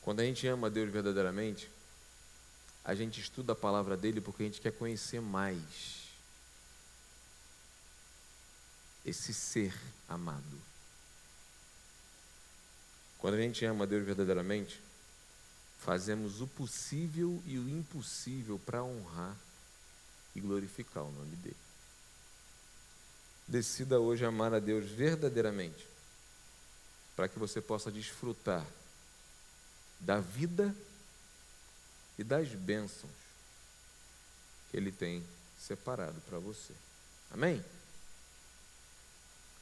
Quando 0.00 0.20
a 0.20 0.24
gente 0.24 0.46
ama 0.46 0.68
a 0.68 0.70
Deus 0.70 0.90
verdadeiramente, 0.90 1.68
a 2.84 2.94
gente 2.94 3.20
estuda 3.20 3.52
a 3.52 3.56
palavra 3.56 3.96
dele 3.96 4.20
porque 4.20 4.44
a 4.44 4.46
gente 4.46 4.60
quer 4.60 4.72
conhecer 4.72 5.20
mais 5.20 6.06
esse 9.04 9.34
ser 9.34 9.74
amado. 10.08 10.65
Quando 13.18 13.34
a 13.34 13.40
gente 13.40 13.64
ama 13.64 13.84
a 13.84 13.86
Deus 13.86 14.04
verdadeiramente, 14.04 14.80
fazemos 15.78 16.40
o 16.40 16.46
possível 16.46 17.42
e 17.46 17.58
o 17.58 17.68
impossível 17.68 18.58
para 18.58 18.82
honrar 18.82 19.36
e 20.34 20.40
glorificar 20.40 21.04
o 21.04 21.12
nome 21.12 21.36
dele. 21.36 21.56
Decida 23.48 23.98
hoje 24.00 24.24
amar 24.24 24.52
a 24.52 24.58
Deus 24.58 24.90
verdadeiramente, 24.90 25.86
para 27.14 27.28
que 27.28 27.38
você 27.38 27.60
possa 27.60 27.90
desfrutar 27.90 28.66
da 30.00 30.20
vida 30.20 30.74
e 32.18 32.24
das 32.24 32.48
bênçãos 32.48 33.12
que 34.70 34.76
Ele 34.76 34.92
tem 34.92 35.24
separado 35.58 36.20
para 36.22 36.38
você. 36.38 36.72
Amém? 37.30 37.64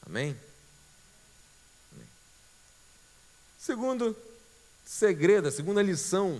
Amém? 0.05 0.37
Amém? 1.93 2.07
Segundo 3.65 4.15
segredo, 4.85 5.47
a 5.47 5.51
segunda 5.51 5.81
lição 5.81 6.39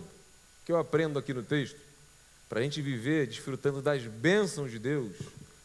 que 0.63 0.71
eu 0.71 0.77
aprendo 0.77 1.17
aqui 1.17 1.33
no 1.33 1.41
texto, 1.41 1.75
para 2.47 2.59
a 2.59 2.61
gente 2.61 2.83
viver 2.83 3.25
desfrutando 3.25 3.81
das 3.81 4.03
bênçãos 4.03 4.69
de 4.69 4.77
Deus, 4.77 5.17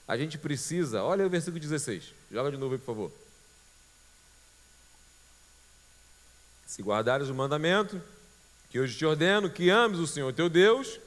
a 0.08 0.16
gente 0.16 0.38
precisa, 0.38 1.02
olha 1.02 1.26
o 1.26 1.28
versículo 1.28 1.60
16, 1.60 2.14
joga 2.32 2.50
de 2.50 2.56
novo 2.56 2.72
aí, 2.72 2.78
por 2.78 2.86
favor. 2.86 3.12
Se 6.66 6.80
guardares 6.80 7.28
o 7.28 7.34
mandamento, 7.34 8.00
que 8.70 8.80
hoje 8.80 8.96
te 8.96 9.04
ordeno 9.04 9.50
que 9.50 9.68
ames 9.68 9.98
o 9.98 10.06
Senhor 10.06 10.32
teu 10.32 10.48
Deus 10.48 10.98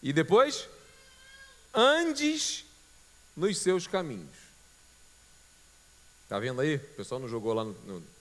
e 0.00 0.12
depois 0.12 0.68
andes 1.74 2.64
nos 3.36 3.58
seus 3.58 3.88
caminhos. 3.88 4.30
Está 6.22 6.38
vendo 6.38 6.60
aí? 6.60 6.76
O 6.76 6.94
pessoal 6.94 7.20
não 7.20 7.26
jogou 7.26 7.52
lá 7.52 7.64
no, 7.64 7.72
no. 7.72 8.13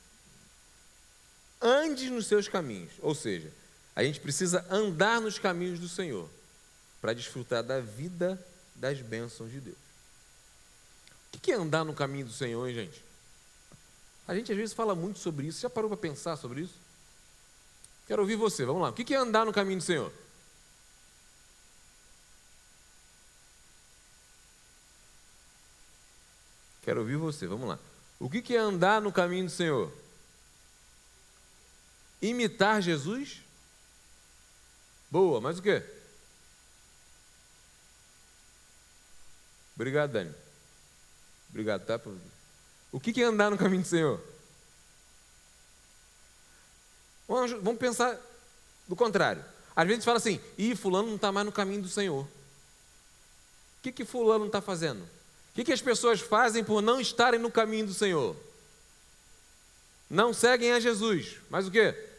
Andes 1.63 2.11
nos 2.11 2.27
seus 2.27 2.49
caminhos. 2.49 2.91
Ou 3.01 3.15
seja, 3.15 3.49
a 3.95 4.03
gente 4.03 4.19
precisa 4.19 4.65
andar 4.69 5.21
nos 5.21 5.39
caminhos 5.39 5.79
do 5.79 5.87
Senhor 5.87 6.29
para 7.01 7.13
desfrutar 7.13 7.63
da 7.63 7.79
vida 7.79 8.43
das 8.75 8.99
bênçãos 8.99 9.49
de 9.49 9.61
Deus. 9.61 9.77
O 11.33 11.39
que 11.39 11.51
é 11.51 11.55
andar 11.55 11.85
no 11.85 11.93
caminho 11.93 12.25
do 12.25 12.33
Senhor, 12.33 12.67
hein, 12.67 12.75
gente? 12.75 13.03
A 14.27 14.35
gente 14.35 14.51
às 14.51 14.57
vezes 14.57 14.73
fala 14.73 14.93
muito 14.93 15.19
sobre 15.19 15.47
isso. 15.47 15.61
Já 15.61 15.69
parou 15.69 15.89
para 15.89 15.97
pensar 15.97 16.35
sobre 16.35 16.61
isso? 16.61 16.75
Quero 18.07 18.21
ouvir 18.21 18.35
você, 18.35 18.65
vamos 18.65 18.81
lá. 18.81 18.89
O 18.89 18.93
que 18.93 19.13
é 19.13 19.17
andar 19.17 19.45
no 19.45 19.53
caminho 19.53 19.79
do 19.79 19.83
Senhor? 19.83 20.11
Quero 26.83 26.99
ouvir 26.99 27.15
você, 27.15 27.47
vamos 27.47 27.67
lá. 27.67 27.79
O 28.19 28.29
que 28.29 28.55
é 28.55 28.59
andar 28.59 29.01
no 29.01 29.11
caminho 29.11 29.45
do 29.45 29.51
Senhor? 29.51 30.02
Imitar 32.23 32.81
Jesus? 32.81 33.41
Boa, 35.11 35.41
mas 35.41 35.59
o 35.59 35.61
quê? 35.61 35.83
Obrigado, 39.75 40.13
Dani. 40.13 40.33
Obrigado, 41.49 41.85
tá? 41.85 41.99
O 42.93 42.99
que 42.99 43.21
é 43.21 43.25
andar 43.25 43.51
no 43.51 43.57
caminho 43.57 43.81
do 43.81 43.87
Senhor? 43.89 44.23
Vamos 47.27 47.77
pensar 47.77 48.17
do 48.87 48.95
contrário. 48.95 49.43
Às 49.75 49.85
vezes 49.85 50.05
fala 50.05 50.17
assim, 50.17 50.39
ih, 50.57 50.77
fulano 50.77 51.09
não 51.09 51.15
está 51.17 51.29
mais 51.29 51.45
no 51.45 51.51
caminho 51.51 51.81
do 51.81 51.89
Senhor. 51.89 52.23
O 52.23 52.29
que, 53.81 53.91
que 53.91 54.05
fulano 54.05 54.45
está 54.45 54.61
fazendo? 54.61 55.03
O 55.03 55.55
que, 55.55 55.65
que 55.65 55.73
as 55.73 55.81
pessoas 55.81 56.21
fazem 56.21 56.63
por 56.63 56.81
não 56.81 57.01
estarem 57.01 57.39
no 57.39 57.51
caminho 57.51 57.87
do 57.87 57.93
Senhor? 57.93 58.33
Não 60.09 60.33
seguem 60.33 60.71
a 60.71 60.79
Jesus. 60.79 61.37
Mas 61.49 61.67
o 61.67 61.71
quê? 61.71 62.12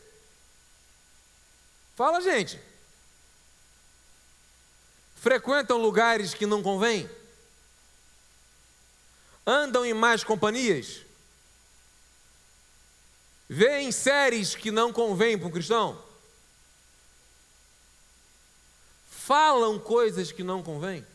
Fala, 1.94 2.20
gente. 2.20 2.60
Frequentam 5.16 5.78
lugares 5.78 6.34
que 6.34 6.44
não 6.44 6.62
convêm? 6.62 7.08
Andam 9.46 9.84
em 9.84 9.94
más 9.94 10.24
companhias? 10.24 11.04
Vêem 13.48 13.92
séries 13.92 14.54
que 14.54 14.70
não 14.70 14.92
convêm 14.92 15.38
para 15.38 15.48
um 15.48 15.50
cristão? 15.50 16.02
Falam 19.08 19.78
coisas 19.78 20.32
que 20.32 20.42
não 20.42 20.62
convêm? 20.62 21.06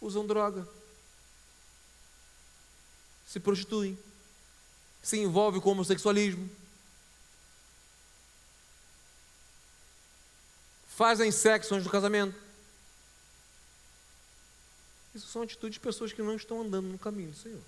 Usam 0.00 0.26
droga. 0.26 0.66
Se 3.26 3.38
prostituem. 3.38 3.98
Se 5.02 5.18
envolvem 5.18 5.60
com 5.60 5.70
homossexualismo. 5.70 6.48
Fazem 10.88 11.30
sexo 11.32 11.74
antes 11.74 11.84
do 11.84 11.90
casamento. 11.90 12.38
Isso 15.14 15.26
são 15.26 15.42
atitudes 15.42 15.74
de 15.74 15.80
pessoas 15.80 16.12
que 16.12 16.22
não 16.22 16.36
estão 16.36 16.60
andando 16.60 16.88
no 16.88 16.98
caminho 16.98 17.30
do 17.30 17.36
Senhor. 17.36 17.62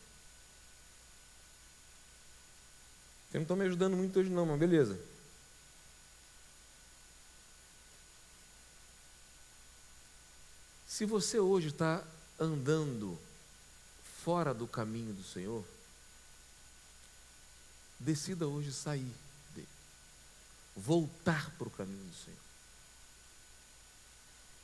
Vocês 3.32 3.34
não 3.34 3.42
estão 3.42 3.56
me 3.56 3.64
ajudando 3.64 3.96
muito 3.96 4.20
hoje, 4.20 4.28
não, 4.28 4.44
mas 4.44 4.58
beleza. 4.58 5.00
Se 10.86 11.06
você 11.06 11.40
hoje 11.40 11.68
está 11.68 12.04
andando 12.38 13.18
fora 14.22 14.52
do 14.52 14.68
caminho 14.68 15.14
do 15.14 15.24
Senhor, 15.24 15.64
decida 18.02 18.46
hoje 18.46 18.72
sair 18.72 19.14
dele, 19.54 19.68
voltar 20.76 21.50
para 21.52 21.68
o 21.68 21.70
caminho 21.70 22.04
do 22.04 22.14
Senhor. 22.14 22.38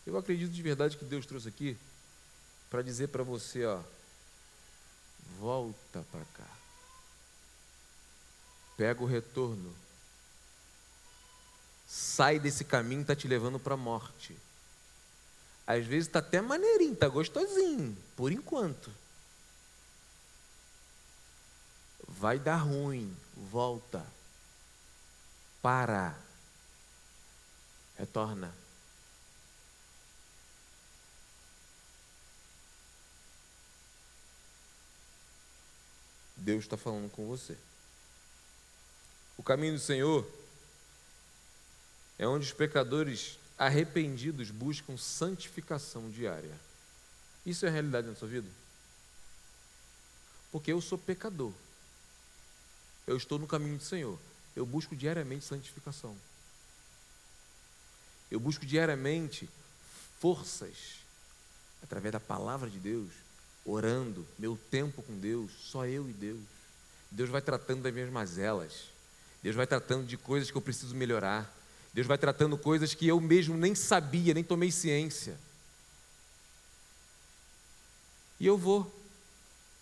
Eu 0.07 0.17
acredito 0.17 0.53
de 0.53 0.63
verdade 0.63 0.97
que 0.97 1.05
Deus 1.05 1.27
trouxe 1.27 1.49
aqui 1.49 1.77
para 2.71 2.83
dizer 2.83 3.09
para 3.09 3.23
você, 3.23 3.65
ó, 3.65 3.81
volta 5.39 6.05
para 6.11 6.25
cá. 6.25 6.51
Pega 8.77 9.03
o 9.03 9.07
retorno. 9.07 9.75
Sai 11.87 12.39
desse 12.39 12.65
caminho 12.65 13.01
que 13.01 13.13
está 13.13 13.17
te 13.17 13.27
levando 13.27 13.59
para 13.59 13.75
a 13.75 13.79
morte. 13.79 14.37
Às 15.67 15.85
vezes 15.85 16.07
está 16.07 16.21
até 16.21 16.41
maneirinho, 16.41 16.95
está 16.95 17.09
gostosinho, 17.09 17.97
por 18.17 18.33
enquanto. 18.33 18.91
Vai 22.09 22.39
dar 22.39 22.57
ruim, 22.57 23.15
volta. 23.37 24.05
Para. 25.63 26.19
Retorna. 27.97 28.55
Deus 36.37 36.65
está 36.65 36.77
falando 36.77 37.11
com 37.11 37.27
você. 37.27 37.57
O 39.37 39.43
caminho 39.43 39.75
do 39.75 39.81
Senhor 39.81 40.27
é 42.19 42.27
onde 42.27 42.47
os 42.47 42.53
pecadores 42.53 43.39
arrependidos 43.59 44.51
buscam 44.51 44.97
santificação 44.97 46.11
diária. 46.11 46.59
Isso 47.45 47.67
é 47.67 47.69
a 47.69 47.73
realidade 47.73 48.07
na 48.07 48.15
sua 48.15 48.29
vida? 48.29 48.49
Porque 50.51 50.73
eu 50.73 50.81
sou 50.81 50.97
pecador. 50.97 51.53
Eu 53.09 53.17
estou 53.17 53.39
no 53.39 53.47
caminho 53.47 53.79
do 53.79 53.83
Senhor. 53.83 54.19
Eu 54.55 54.67
busco 54.67 54.95
diariamente 54.95 55.47
santificação. 55.47 56.15
Eu 58.31 58.39
busco 58.39 58.67
diariamente 58.67 59.49
forças 60.21 60.99
através 61.83 62.13
da 62.13 62.21
palavra 62.21 62.69
de 62.69 62.79
Deus, 62.79 63.09
orando, 63.65 64.27
meu 64.39 64.59
tempo 64.71 65.03
com 65.03 65.19
Deus, 65.19 65.51
só 65.59 65.87
eu 65.87 66.07
e 66.11 66.13
Deus. 66.13 66.43
Deus 67.11 67.31
vai 67.31 67.41
tratando 67.41 67.81
das 67.81 67.95
minhas 67.95 68.11
mazelas. 68.11 68.91
Deus 69.43 69.57
vai 69.57 69.67
tratando 69.67 70.07
de 70.07 70.19
coisas 70.19 70.51
que 70.51 70.57
eu 70.59 70.61
preciso 70.61 70.95
melhorar. 70.95 71.51
Deus 71.95 72.07
vai 72.07 72.19
tratando 72.19 72.59
coisas 72.59 72.93
que 72.93 73.09
eu 73.09 73.19
mesmo 73.23 73.57
nem 73.57 73.75
sabia, 73.75 74.35
nem 74.35 74.45
tomei 74.45 74.71
ciência. 74.71 75.39
E 78.39 78.47
eu 78.47 78.59
vou. 78.59 78.85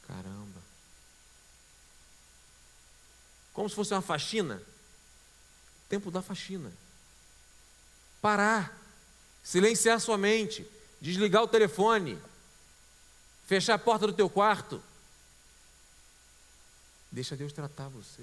Caramba. 0.06 0.55
Como 3.56 3.70
se 3.70 3.74
fosse 3.74 3.94
uma 3.94 4.02
faxina. 4.02 4.62
Tempo 5.88 6.10
da 6.10 6.20
faxina. 6.20 6.70
Parar, 8.20 8.78
silenciar 9.42 9.98
sua 9.98 10.18
mente, 10.18 10.70
desligar 11.00 11.42
o 11.42 11.48
telefone, 11.48 12.20
fechar 13.46 13.74
a 13.74 13.78
porta 13.78 14.06
do 14.06 14.12
teu 14.12 14.28
quarto. 14.28 14.82
Deixa 17.10 17.34
Deus 17.34 17.50
tratar 17.50 17.88
você. 17.88 18.22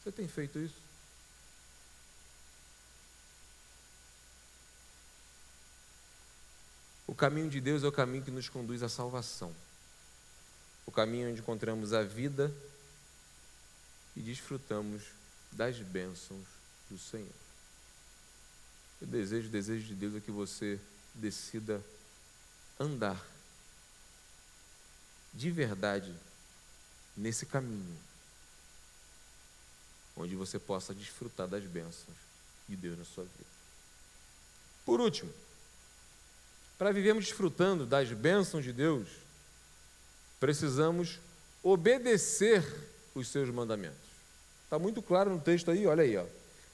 Você 0.00 0.12
tem 0.12 0.28
feito 0.28 0.60
isso? 0.60 0.76
O 7.08 7.14
caminho 7.14 7.50
de 7.50 7.60
Deus 7.60 7.82
é 7.82 7.88
o 7.88 7.92
caminho 7.92 8.22
que 8.22 8.30
nos 8.30 8.48
conduz 8.48 8.84
à 8.84 8.88
salvação. 8.88 9.52
O 10.86 10.92
caminho 10.92 11.30
onde 11.30 11.40
encontramos 11.40 11.92
a 11.92 12.04
vida 12.04 12.54
e 14.16 14.20
desfrutamos 14.20 15.02
das 15.52 15.78
bênçãos 15.78 16.44
do 16.90 16.98
Senhor. 16.98 17.28
O 19.00 19.06
desejo, 19.06 19.48
o 19.48 19.50
desejo 19.50 19.86
de 19.86 19.94
Deus 19.94 20.14
é 20.16 20.20
que 20.20 20.30
você 20.30 20.80
decida 21.14 21.82
andar 22.78 23.24
de 25.32 25.50
verdade 25.50 26.14
nesse 27.16 27.44
caminho, 27.46 27.98
onde 30.16 30.34
você 30.36 30.58
possa 30.58 30.94
desfrutar 30.94 31.48
das 31.48 31.64
bênçãos 31.64 32.16
de 32.68 32.76
Deus 32.76 32.98
na 32.98 33.04
sua 33.04 33.24
vida. 33.24 33.54
Por 34.84 35.00
último, 35.00 35.32
para 36.78 36.92
vivermos 36.92 37.24
desfrutando 37.24 37.86
das 37.86 38.10
bênçãos 38.12 38.64
de 38.64 38.72
Deus, 38.72 39.08
precisamos 40.40 41.18
obedecer 41.62 42.64
os 43.14 43.28
seus 43.28 43.48
mandamentos. 43.50 44.03
Está 44.74 44.82
muito 44.82 45.00
claro 45.00 45.30
no 45.30 45.40
texto 45.40 45.70
aí, 45.70 45.86
olha 45.86 46.02
aí. 46.02 46.16
Ó. 46.16 46.24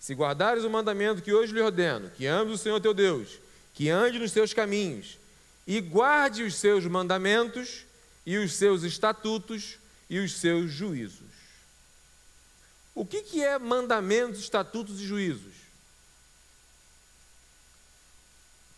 Se 0.01 0.15
guardares 0.15 0.65
o 0.65 0.71
mandamento 0.71 1.21
que 1.21 1.35
hoje 1.35 1.53
lhe 1.53 1.61
ordeno, 1.61 2.09
que 2.09 2.27
ames 2.27 2.55
o 2.55 2.57
Senhor 2.57 2.81
teu 2.81 2.95
Deus, 2.95 3.39
que 3.75 3.91
ande 3.91 4.19
nos 4.19 4.33
seus 4.33 4.55
caminhos, 4.55 5.19
e 5.67 5.83
guarde 5.83 6.43
os 6.43 6.55
seus 6.55 6.87
mandamentos, 6.87 7.85
e 8.25 8.39
os 8.39 8.55
seus 8.55 8.85
estatutos, 8.85 9.77
e 10.09 10.19
os 10.19 10.33
seus 10.33 10.71
juízos. 10.71 11.29
O 12.95 13.05
que, 13.05 13.21
que 13.21 13.45
é 13.45 13.59
mandamentos, 13.59 14.41
estatutos 14.41 14.99
e 14.99 15.05
juízos? 15.05 15.53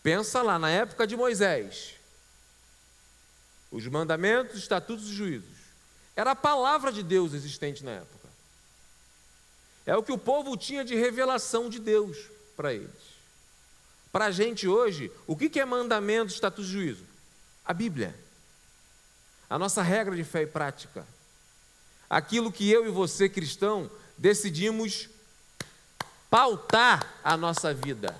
Pensa 0.02 0.42
lá, 0.42 0.58
na 0.58 0.68
época 0.68 1.06
de 1.06 1.16
Moisés, 1.16 1.94
os 3.70 3.86
mandamentos, 3.86 4.58
estatutos 4.58 5.08
e 5.10 5.14
juízos. 5.14 5.48
Era 6.16 6.32
a 6.32 6.36
palavra 6.36 6.90
de 6.90 7.04
Deus 7.04 7.34
existente 7.34 7.84
na 7.84 7.92
época. 7.92 8.21
É 9.84 9.96
o 9.96 10.02
que 10.02 10.12
o 10.12 10.18
povo 10.18 10.56
tinha 10.56 10.84
de 10.84 10.94
revelação 10.94 11.68
de 11.68 11.78
Deus 11.78 12.16
para 12.56 12.72
eles. 12.72 12.90
Para 14.12 14.26
a 14.26 14.30
gente 14.30 14.68
hoje, 14.68 15.10
o 15.26 15.36
que 15.36 15.58
é 15.58 15.64
mandamento, 15.64 16.32
estatuto 16.32 16.68
e 16.68 16.70
juízo? 16.70 17.04
A 17.64 17.72
Bíblia. 17.72 18.14
A 19.48 19.58
nossa 19.58 19.82
regra 19.82 20.14
de 20.14 20.22
fé 20.22 20.42
e 20.42 20.46
prática. 20.46 21.06
Aquilo 22.08 22.52
que 22.52 22.70
eu 22.70 22.86
e 22.86 22.90
você, 22.90 23.28
cristão, 23.28 23.90
decidimos 24.18 25.08
pautar 26.30 27.20
a 27.24 27.36
nossa 27.36 27.72
vida. 27.72 28.18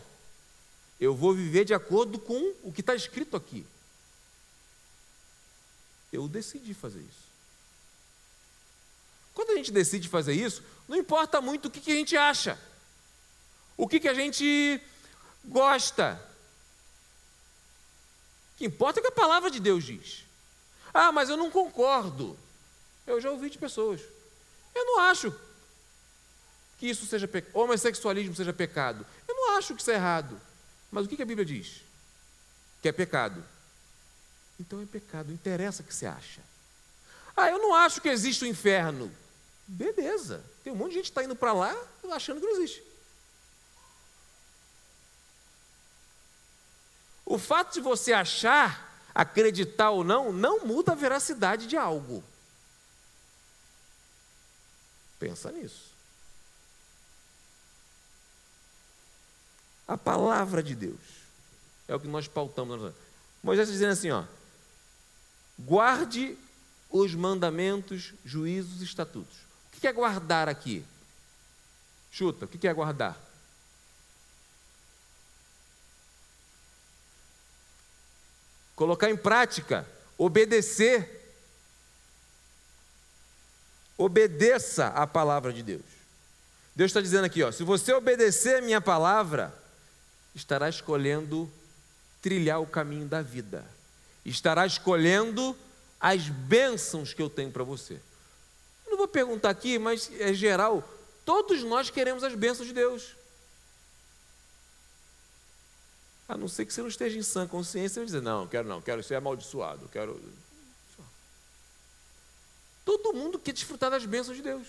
Eu 0.98 1.14
vou 1.14 1.34
viver 1.34 1.64
de 1.64 1.74
acordo 1.74 2.18
com 2.18 2.54
o 2.62 2.72
que 2.72 2.80
está 2.80 2.94
escrito 2.94 3.36
aqui. 3.36 3.66
Eu 6.12 6.28
decidi 6.28 6.74
fazer 6.74 7.00
isso. 7.00 7.21
Quando 9.34 9.50
a 9.50 9.56
gente 9.56 9.72
decide 9.72 10.08
fazer 10.08 10.34
isso, 10.34 10.62
não 10.88 10.96
importa 10.96 11.40
muito 11.40 11.66
o 11.66 11.70
que, 11.70 11.80
que 11.80 11.92
a 11.92 11.94
gente 11.94 12.16
acha, 12.16 12.58
o 13.76 13.88
que, 13.88 14.00
que 14.00 14.08
a 14.08 14.14
gente 14.14 14.80
gosta. 15.44 16.20
O 18.54 18.58
que 18.58 18.66
importa 18.66 18.98
é 18.98 19.00
o 19.00 19.02
que 19.02 19.08
a 19.08 19.12
palavra 19.12 19.50
de 19.50 19.58
Deus 19.58 19.84
diz. 19.84 20.24
Ah, 20.92 21.10
mas 21.10 21.28
eu 21.28 21.36
não 21.36 21.50
concordo. 21.50 22.38
Eu 23.06 23.20
já 23.20 23.30
ouvi 23.30 23.50
de 23.50 23.58
pessoas. 23.58 24.00
Eu 24.74 24.84
não 24.84 25.00
acho 25.00 25.34
que 26.78 26.86
isso 26.88 27.06
seja 27.06 27.26
pecado, 27.26 27.56
homossexualismo 27.56 28.34
seja 28.34 28.52
pecado. 28.52 29.06
Eu 29.26 29.34
não 29.34 29.56
acho 29.56 29.74
que 29.74 29.80
isso 29.80 29.90
é 29.90 29.94
errado. 29.94 30.40
Mas 30.90 31.06
o 31.06 31.08
que 31.08 31.22
a 31.22 31.26
Bíblia 31.26 31.44
diz? 31.44 31.82
Que 32.80 32.88
é 32.88 32.92
pecado. 32.92 33.42
Então 34.60 34.82
é 34.82 34.86
pecado, 34.86 35.32
interessa 35.32 35.82
o 35.82 35.84
que 35.84 35.94
você 35.94 36.06
acha. 36.06 36.40
Ah, 37.36 37.48
eu 37.48 37.58
não 37.58 37.74
acho 37.74 38.00
que 38.00 38.08
existe 38.08 38.44
o 38.44 38.46
inferno. 38.46 39.10
Beleza. 39.66 40.44
Tem 40.62 40.72
um 40.72 40.76
monte 40.76 40.90
de 40.90 40.96
gente 40.96 41.04
que 41.04 41.10
está 41.10 41.24
indo 41.24 41.36
para 41.36 41.52
lá 41.52 41.76
achando 42.10 42.40
que 42.40 42.46
não 42.46 42.54
existe. 42.56 42.82
O 47.24 47.38
fato 47.38 47.72
de 47.72 47.80
você 47.80 48.12
achar, 48.12 49.00
acreditar 49.14 49.90
ou 49.90 50.04
não, 50.04 50.32
não 50.32 50.66
muda 50.66 50.92
a 50.92 50.96
veracidade 50.96 51.66
de 51.66 51.76
algo. 51.76 52.22
Pensa 55.18 55.50
nisso. 55.50 55.92
A 59.86 59.96
palavra 59.96 60.62
de 60.62 60.74
Deus 60.74 61.00
é 61.88 61.94
o 61.94 62.00
que 62.00 62.08
nós 62.08 62.28
pautamos. 62.28 62.92
Moisés 63.42 63.68
está 63.68 63.72
dizendo 63.72 63.92
assim: 63.92 64.10
ó, 64.10 64.24
guarde 65.58 66.36
os 66.90 67.14
mandamentos, 67.14 68.12
juízos 68.24 68.82
e 68.82 68.84
estatutos 68.84 69.51
que 69.80 69.88
é 69.88 69.92
guardar 69.92 70.48
aqui? 70.48 70.84
Chuta, 72.12 72.44
o 72.44 72.48
que 72.48 72.68
é 72.68 72.72
guardar? 72.72 73.18
Colocar 78.76 79.10
em 79.10 79.16
prática, 79.16 79.84
obedecer. 80.16 81.20
Obedeça 83.98 84.86
a 84.88 85.04
palavra 85.04 85.52
de 85.52 85.64
Deus. 85.64 85.82
Deus 86.76 86.90
está 86.90 87.00
dizendo 87.00 87.24
aqui, 87.24 87.42
ó, 87.42 87.50
se 87.50 87.64
você 87.64 87.92
obedecer 87.92 88.58
a 88.58 88.62
minha 88.62 88.80
palavra, 88.80 89.52
estará 90.32 90.68
escolhendo 90.68 91.50
trilhar 92.20 92.60
o 92.60 92.66
caminho 92.66 93.06
da 93.08 93.20
vida, 93.20 93.64
estará 94.24 94.64
escolhendo 94.64 95.56
as 96.00 96.28
bênçãos 96.28 97.12
que 97.12 97.20
eu 97.20 97.28
tenho 97.28 97.50
para 97.50 97.64
você 97.64 98.00
vou 99.02 99.08
perguntar 99.08 99.50
aqui, 99.50 99.78
mas 99.78 100.10
é 100.20 100.32
geral. 100.32 100.88
Todos 101.24 101.62
nós 101.64 101.90
queremos 101.90 102.22
as 102.22 102.34
bênçãos 102.34 102.68
de 102.68 102.74
Deus. 102.74 103.16
A 106.28 106.36
não 106.36 106.48
ser 106.48 106.64
que 106.64 106.72
você 106.72 106.80
não 106.80 106.88
esteja 106.88 107.18
em 107.18 107.22
sã 107.22 107.46
consciência 107.46 108.00
e 108.00 108.06
dizer, 108.06 108.22
não, 108.22 108.46
quero 108.46 108.68
não, 108.68 108.80
quero 108.80 109.02
ser 109.02 109.16
amaldiçoado, 109.16 109.88
quero. 109.88 110.20
Todo 112.84 113.12
mundo 113.12 113.38
quer 113.38 113.52
desfrutar 113.52 113.90
das 113.90 114.06
bênçãos 114.06 114.36
de 114.36 114.42
Deus. 114.42 114.66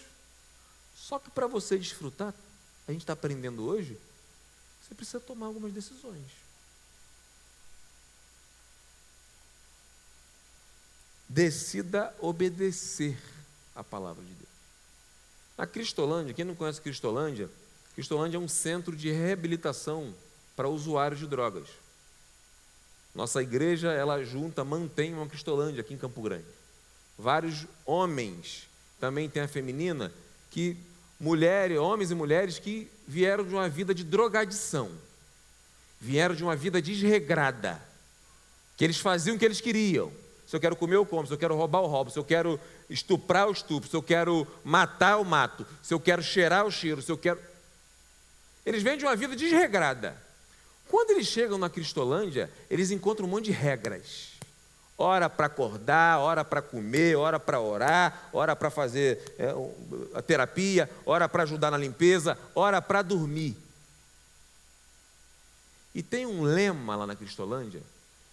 Só 0.96 1.19
que 1.19 1.30
para 1.30 1.48
você 1.48 1.78
desfrutar, 1.78 2.34
a 2.88 2.91
gente 2.91 3.02
está 3.02 3.13
aprendendo 3.13 3.65
hoje, 3.65 3.98
você 4.82 4.96
precisa 4.96 5.19
tomar 5.19 5.48
algumas 5.48 5.72
decisões. 5.72 6.26
Decida 11.30 12.13
obedecer 12.19 13.33
a 13.76 13.84
palavra 13.84 14.24
de 14.24 14.34
Deus. 14.34 14.50
Na 15.58 15.68
Cristolândia, 15.68 16.34
quem 16.34 16.46
não 16.46 16.56
conhece 16.56 16.82
Cristolândia, 16.82 17.50
Cristolândia 17.96 18.38
é 18.38 18.40
um 18.40 18.48
centro 18.48 18.96
de 18.96 19.12
reabilitação 19.12 20.14
para 20.56 20.68
usuários 20.68 21.20
de 21.20 21.28
drogas. 21.28 21.68
Nossa 23.14 23.42
igreja, 23.42 23.92
ela 23.92 24.24
junta, 24.24 24.64
mantém 24.64 25.14
uma 25.14 25.28
Cristolândia 25.28 25.82
aqui 25.82 25.94
em 25.94 25.98
Campo 25.98 26.22
Grande. 26.22 26.46
Vários 27.18 27.68
homens, 27.86 28.68
também 29.00 29.30
tem 29.30 29.44
a 29.44 29.48
feminina, 29.48 30.12
que 30.50 30.76
mulheres, 31.20 31.78
homens 31.78 32.10
e 32.10 32.16
mulheres 32.16 32.58
que 32.58 32.90
vieram 33.08 33.46
de 33.46 33.54
uma 33.54 33.70
vida 33.70 33.94
de 33.94 34.04
drogadição, 34.04 34.92
vieram 36.02 36.34
de 36.34 36.44
uma 36.44 36.56
vida 36.56 36.82
desregrada, 36.82 37.80
que 38.76 38.84
eles 38.84 38.98
faziam 38.98 39.36
o 39.36 39.40
que 39.40 39.46
eles 39.46 39.62
queriam, 39.62 40.12
se 40.54 40.56
eu 40.56 40.60
quero 40.60 40.76
comer, 40.76 40.98
eu 40.98 41.06
como. 41.06 41.26
Se 41.26 41.34
eu 41.34 41.38
quero 41.38 41.56
roubar, 41.56 41.80
eu 41.80 41.88
roubo. 41.88 42.12
Se 42.12 42.20
eu 42.20 42.24
quero 42.24 42.60
estuprar, 42.93 43.47
eu 43.47 43.51
estupro. 43.51 43.89
Se 43.89 43.95
eu 43.95 44.03
quero 44.03 44.47
matar, 44.63 45.13
eu 45.13 45.23
mato. 45.23 45.65
Se 45.82 45.93
eu 45.93 45.99
quero 45.99 46.21
cheirar, 46.21 46.63
eu 46.63 46.71
cheiro. 46.71 47.01
Se 47.01 47.12
eu 47.12 47.17
quero. 47.17 47.39
Eles 48.65 48.84
vêm 48.84 48.97
de 48.97 49.03
uma 49.03 49.15
vida 49.15 49.36
desregrada. 49.36 50.15
Quando 50.88 51.12
eles 51.12 51.27
chegam 51.27 51.58
na 51.58 51.69
Cristolândia, 51.69 52.51
eles 52.69 52.91
encontram 52.91 53.25
um 53.25 53.29
monte 53.29 53.45
de 53.45 53.51
regras. 53.51 54.34
Hora 54.95 55.27
para 55.27 55.47
acordar, 55.47 56.19
hora 56.19 56.45
para 56.45 56.62
comer, 56.62 57.17
hora 57.17 57.39
para 57.39 57.60
orar, 57.60 58.29
hora 58.32 58.56
para 58.56 58.69
fazer 58.69 59.36
é, 59.39 59.51
a 60.13 60.21
terapia, 60.21 60.88
hora 61.03 61.27
para 61.27 61.43
ajudar 61.43 61.71
na 61.71 61.77
limpeza, 61.77 62.38
hora 62.53 62.79
para 62.79 63.01
dormir. 63.01 63.58
E 65.95 66.03
tem 66.03 66.27
um 66.27 66.43
lema 66.43 66.95
lá 66.95 67.08
na 67.08 67.15
Cristolândia 67.15 67.82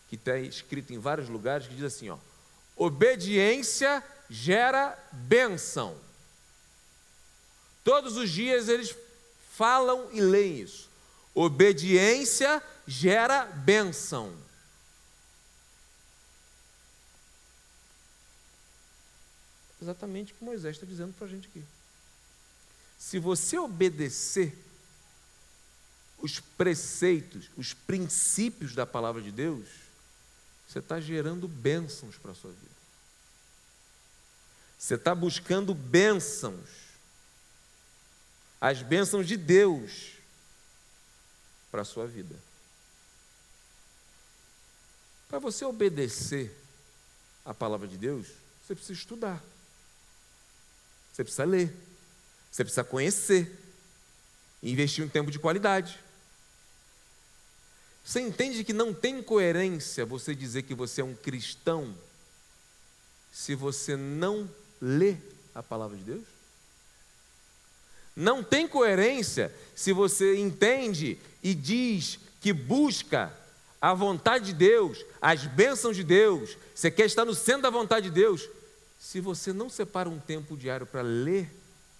que 0.09 0.17
está 0.17 0.37
escrito 0.39 0.93
em 0.93 0.99
vários 0.99 1.29
lugares, 1.29 1.67
que 1.67 1.75
diz 1.75 1.85
assim: 1.85 2.11
ó, 2.11 2.19
obediência 2.77 4.05
gera 4.31 4.97
bênção. 5.13 5.99
Todos 7.83 8.17
os 8.17 8.31
dias 8.31 8.69
eles 8.69 8.95
falam 9.57 10.09
e 10.13 10.21
leem 10.21 10.61
isso. 10.61 10.89
Obediência 11.35 12.63
gera 12.87 13.45
bênção. 13.45 14.33
Exatamente 19.83 20.33
o 20.33 20.37
que 20.37 20.45
Moisés 20.45 20.77
está 20.77 20.87
dizendo 20.87 21.13
para 21.15 21.27
a 21.27 21.31
gente 21.31 21.49
aqui. 21.49 21.65
Se 22.99 23.19
você 23.19 23.59
obedecer 23.59 24.57
os 26.19 26.39
preceitos, 26.39 27.51
os 27.57 27.73
princípios 27.73 28.75
da 28.75 28.85
palavra 28.87 29.23
de 29.23 29.33
Deus, 29.33 29.67
você 30.69 30.79
está 30.79 31.01
gerando 31.01 31.49
bênçãos 31.49 32.17
para 32.17 32.33
a 32.33 32.35
sua 32.35 32.51
vida. 32.51 32.80
Você 34.81 34.95
está 34.95 35.15
buscando 35.15 35.75
bênçãos. 35.75 36.71
As 38.59 38.81
bênçãos 38.81 39.27
de 39.27 39.37
Deus 39.37 40.13
para 41.71 41.83
a 41.83 41.85
sua 41.85 42.07
vida. 42.07 42.35
Para 45.29 45.39
você 45.39 45.67
obedecer 45.67 46.57
a 47.45 47.53
palavra 47.53 47.87
de 47.87 47.99
Deus, 47.99 48.27
você 48.67 48.75
precisa 48.75 48.99
estudar. 48.99 49.45
Você 51.13 51.25
precisa 51.25 51.45
ler. 51.45 51.77
Você 52.51 52.65
precisa 52.65 52.83
conhecer. 52.83 53.55
Investir 54.63 55.05
um 55.05 55.11
tempo 55.11 55.31
de 55.31 55.39
qualidade. 55.39 56.01
Você 58.03 58.19
entende 58.21 58.65
que 58.65 58.73
não 58.73 58.95
tem 58.95 59.23
coerência 59.23 60.07
você 60.07 60.35
dizer 60.35 60.63
que 60.63 60.75
você 60.75 61.03
é 61.03 61.05
um 61.05 61.15
cristão 61.15 61.95
se 63.31 63.55
você 63.55 63.95
não 63.95 64.49
lê 64.81 65.17
a 65.55 65.63
palavra 65.63 65.97
de 65.97 66.05
Deus? 66.05 66.25
Não 68.17 68.43
tem 68.43 68.67
coerência 68.67 69.55
se 69.75 69.93
você 69.93 70.37
entende 70.37 71.19
e 71.43 71.55
diz 71.55 72.19
que 72.41 72.53
busca 72.53 73.33
a 73.81 73.95
vontade 73.95 74.47
de 74.47 74.53
Deus, 74.53 75.05
as 75.23 75.47
bênçãos 75.47 75.97
de 75.97 76.05
Deus, 76.05 76.57
você 76.75 76.91
quer 76.91 77.07
estar 77.07 77.25
no 77.25 77.35
centro 77.35 77.63
da 77.63 77.71
vontade 77.71 78.09
de 78.09 78.15
Deus, 78.15 78.49
se 78.99 79.21
você 79.21 79.53
não 79.53 79.71
separa 79.71 80.09
um 80.09 80.19
tempo 80.19 80.57
diário 80.57 80.87
para 80.87 81.01
ler 81.01 81.51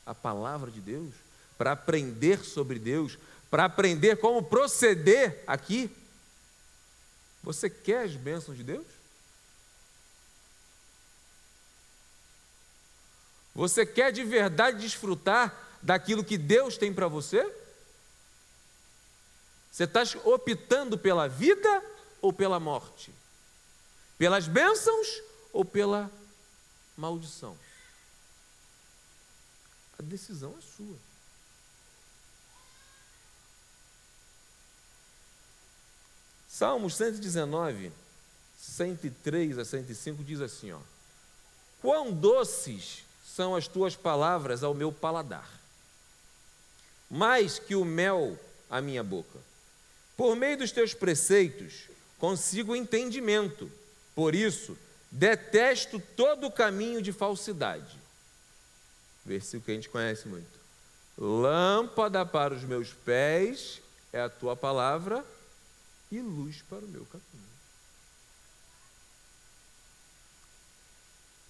a 0.05 0.15
palavra 0.15 0.71
de 0.71 0.81
Deus, 0.81 1.15
para 1.57 1.73
aprender 1.73 2.45
sobre 2.45 2.79
Deus, 2.79 3.19
para 3.51 3.65
aprender 3.65 4.17
como 4.17 4.43
proceder 4.43 5.43
aqui, 5.47 5.91
você 7.43 7.71
quer 7.71 8.05
as 8.05 8.15
bênçãos 8.15 8.59
de 8.59 8.63
Deus? 8.63 8.85
Você 13.55 13.85
quer 13.85 14.13
de 14.13 14.25
verdade 14.25 14.81
desfrutar 14.81 15.55
daquilo 15.83 16.25
que 16.25 16.39
Deus 16.39 16.77
tem 16.77 16.93
para 16.93 17.09
você? 17.09 17.43
Você 19.71 19.85
está 19.85 20.03
optando 20.25 20.99
pela 20.99 21.29
vida 21.29 21.83
ou 22.21 22.33
pela 22.33 22.61
morte? 22.61 23.13
Pelas 24.19 24.47
bênçãos 24.47 25.23
ou 25.53 25.65
pela 25.65 26.11
maldição? 26.97 27.57
A 29.99 30.03
decisão 30.03 30.55
é 30.59 30.63
sua. 30.77 30.97
Salmos 36.49 36.95
119, 36.97 37.93
103 38.59 39.59
a 39.59 39.65
105 39.65 40.23
diz 40.25 40.41
assim: 40.41 40.73
ó, 40.73 40.81
Quão 41.81 42.13
doces 42.13 43.05
são 43.35 43.55
as 43.55 43.69
tuas 43.69 43.95
palavras 43.95 44.63
ao 44.63 44.75
meu 44.75 44.91
paladar, 44.91 45.49
mais 47.11 47.59
que 47.59 47.75
o 47.75 47.85
mel 47.85 48.39
à 48.69 48.81
minha 48.81 49.03
boca. 49.05 49.39
Por 50.17 50.35
meio 50.35 50.59
dos 50.59 50.73
teus 50.73 50.95
preceitos 50.95 51.89
consigo 52.19 52.75
entendimento, 52.75 53.71
por 54.15 54.35
isso 54.35 54.77
detesto 55.11 56.01
todo 56.17 56.47
o 56.47 56.53
caminho 56.53 57.01
de 57.01 57.13
falsidade. 57.13 57.99
Versículo 59.25 59.63
que 59.65 59.71
a 59.71 59.75
gente 59.75 59.89
conhece 59.89 60.29
muito. 60.29 60.61
Lâmpada 61.17 62.25
para 62.27 62.55
os 62.55 62.65
meus 62.65 62.93
pés 62.93 63.81
é 64.13 64.21
a 64.21 64.29
tua 64.29 64.57
palavra 64.57 65.25
e 66.11 66.21
luz 66.21 66.63
para 66.69 66.79
o 66.79 66.89
meu 66.89 67.05
caminho. 67.07 67.50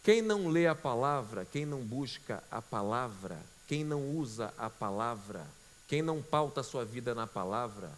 Quem 0.02 0.22
não 0.22 0.48
lê 0.48 0.66
a 0.66 0.74
palavra, 0.74 1.44
quem 1.44 1.66
não 1.66 1.80
busca 1.80 2.42
a 2.50 2.62
palavra, 2.62 3.38
quem 3.68 3.84
não 3.84 4.16
usa 4.16 4.52
a 4.56 4.70
palavra, 4.70 5.46
quem 5.86 6.00
não 6.00 6.22
pauta 6.22 6.60
a 6.60 6.64
sua 6.64 6.84
vida 6.84 7.14
na 7.14 7.26
palavra, 7.26 7.90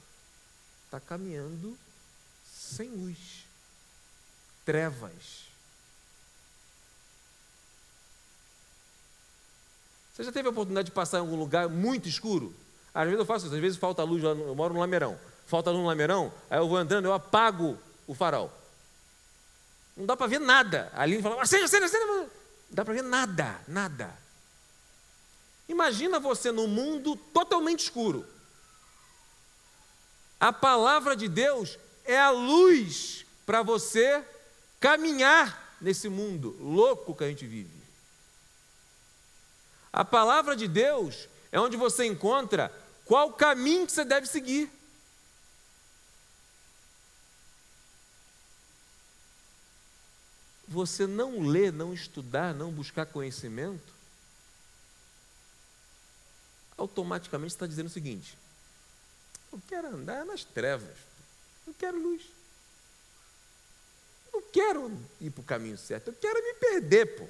está 0.85 0.99
caminhando 0.99 1.79
sem 2.45 2.89
luz, 2.91 3.47
trevas. 4.65 5.47
Você 10.13 10.25
já 10.25 10.33
teve 10.33 10.49
a 10.49 10.51
oportunidade 10.51 10.87
de 10.87 10.93
passar 10.93 11.19
em 11.19 11.21
algum 11.21 11.37
lugar 11.37 11.69
muito 11.69 12.09
escuro? 12.09 12.55
Às 12.93 13.05
vezes 13.05 13.19
eu 13.19 13.25
faço 13.25 13.47
isso, 13.47 13.55
às 13.55 13.61
vezes 13.61 13.79
falta 13.79 14.03
luz, 14.03 14.23
eu 14.23 14.55
moro 14.55 14.75
no 14.75 14.81
Lameirão. 14.81 15.19
Falta 15.47 15.71
luz 15.71 15.83
no 15.83 15.89
Lameirão, 15.89 16.33
aí 16.51 16.59
eu 16.59 16.69
vou 16.69 16.77
andando, 16.77 17.07
eu 17.07 17.15
apago 17.15 17.79
o 18.07 18.15
farol. 18.15 18.62
Não 19.97 20.07
dá 20.07 20.17
para 20.17 20.27
ver 20.27 20.41
nada. 20.41 20.91
Ali 20.95 21.15
ele 21.15 21.23
fala, 21.23 21.43
acende, 21.43 21.65
acende, 21.65 21.85
acende. 21.85 22.05
Não 22.05 22.29
dá 22.71 22.85
para 22.85 22.95
ver 22.95 23.03
nada, 23.03 23.61
nada. 23.69 24.23
Imagina 25.69 26.19
você 26.19 26.51
num 26.51 26.67
mundo 26.67 27.17
totalmente 27.17 27.81
escuro. 27.81 28.27
A 30.41 30.53
palavra 30.53 31.15
de 31.15 31.29
Deus 31.29 31.79
é 32.05 32.19
a 32.19 32.31
luz 32.31 33.25
para 33.47 33.63
você 33.63 34.25
caminhar 34.81 35.77
nesse 35.81 36.09
mundo 36.09 36.57
louco 36.61 37.15
que 37.15 37.25
a 37.25 37.29
gente 37.29 37.47
vive. 37.47 37.83
A 39.93 40.05
palavra 40.05 40.57
de 40.57 40.67
Deus 40.67 41.29
é 41.51 41.61
onde 41.61 41.77
você 41.77 42.07
encontra 42.07 42.73
qual 43.05 43.33
caminho 43.33 43.87
que 43.87 43.93
você 43.93 44.05
deve 44.05 44.27
seguir. 44.27 44.71
Você 50.73 51.07
não 51.07 51.47
ler, 51.47 51.71
não 51.73 51.93
estudar, 51.93 52.55
não 52.55 52.73
buscar 52.73 53.05
conhecimento, 53.05 53.93
automaticamente 56.79 57.53
está 57.53 57.67
dizendo 57.67 57.87
o 57.87 57.91
seguinte: 57.91 58.37
eu 59.53 59.61
quero 59.69 59.89
andar 59.89 60.25
nas 60.25 60.43
trevas, 60.43 60.97
eu 61.67 61.75
quero 61.75 62.03
luz. 62.03 62.23
Eu 64.33 64.41
não 64.41 64.49
quero 64.51 64.99
ir 65.21 65.31
para 65.31 65.43
o 65.43 65.45
caminho 65.45 65.77
certo, 65.77 66.09
eu 66.09 66.15
quero 66.15 66.43
me 66.43 66.55
perder, 66.55 67.19
pô. 67.19 67.29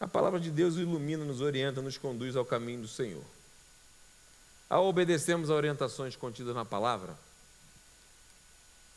A 0.00 0.08
palavra 0.08 0.40
de 0.40 0.50
Deus 0.50 0.76
ilumina, 0.76 1.24
nos 1.24 1.40
orienta, 1.40 1.80
nos 1.80 1.96
conduz 1.96 2.36
ao 2.36 2.44
caminho 2.44 2.82
do 2.82 2.88
Senhor. 2.88 3.24
Ao 4.68 4.86
obedecermos 4.86 5.50
a 5.50 5.54
orientações 5.54 6.16
contidas 6.16 6.54
na 6.54 6.64
palavra, 6.64 7.16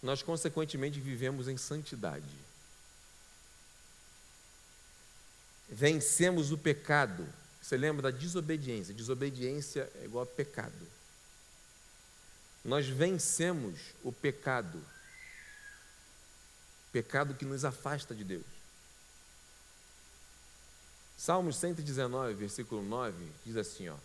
nós 0.02 0.22
consequentemente 0.22 1.00
vivemos 1.00 1.48
em 1.48 1.58
santidade. 1.58 2.48
Vencemos 5.70 6.52
o 6.52 6.58
pecado. 6.58 7.28
Você 7.62 7.76
lembra 7.76 8.04
da 8.04 8.18
desobediência? 8.18 8.94
Desobediência 8.94 9.92
é 9.96 10.06
igual 10.06 10.24
a 10.24 10.28
pecado. 10.28 10.88
Nós 12.64 12.88
vencemos 12.88 13.80
o 14.04 14.12
pecado. 14.12 14.82
Pecado 16.92 17.34
que 17.34 17.46
nos 17.46 17.66
afasta 17.66 18.16
de 18.16 18.24
Deus. 18.24 18.46
Salmos 21.18 21.58
119, 21.58 22.34
versículo 22.36 22.82
9, 22.82 23.26
diz 23.46 23.58
assim: 23.58 23.90
ó, 23.90 23.96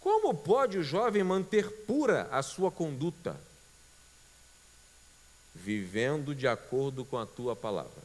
como 0.00 0.34
pode 0.34 0.78
o 0.78 0.82
jovem 0.82 1.22
manter 1.22 1.70
pura 1.84 2.28
a 2.32 2.42
sua 2.42 2.70
conduta? 2.70 3.38
Vivendo 5.54 6.34
de 6.34 6.48
acordo 6.48 7.04
com 7.04 7.18
a 7.18 7.26
tua 7.26 7.54
palavra. 7.54 8.02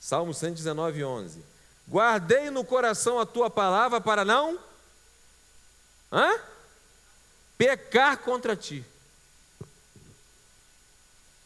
Salmo 0.00 0.32
119, 0.32 1.04
11. 1.04 1.44
Guardei 1.86 2.50
no 2.50 2.64
coração 2.64 3.20
a 3.20 3.26
tua 3.26 3.50
palavra 3.50 4.00
para 4.00 4.24
não 4.24 4.58
hã? 6.10 6.40
pecar 7.58 8.16
contra 8.18 8.56
ti. 8.56 8.82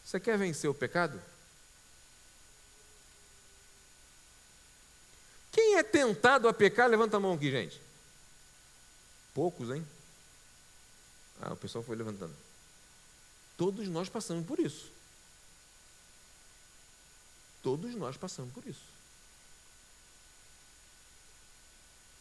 Você 0.05 0.19
quer 0.19 0.37
vencer 0.37 0.69
o 0.69 0.73
pecado? 0.73 1.21
Quem 5.51 5.75
é 5.75 5.83
tentado 5.83 6.47
a 6.47 6.53
pecar, 6.53 6.89
levanta 6.89 7.17
a 7.17 7.19
mão 7.19 7.33
aqui, 7.33 7.51
gente. 7.51 7.84
Poucos, 9.35 9.69
hein? 9.69 9.85
Ah, 11.41 11.53
o 11.53 11.57
pessoal 11.57 11.83
foi 11.83 11.95
levantando. 11.95 12.33
Todos 13.57 13.87
nós 13.89 14.09
passamos 14.09 14.47
por 14.47 14.59
isso. 14.59 14.89
Todos 17.61 17.93
nós 17.95 18.15
passamos 18.15 18.53
por 18.53 18.65
isso. 18.65 18.85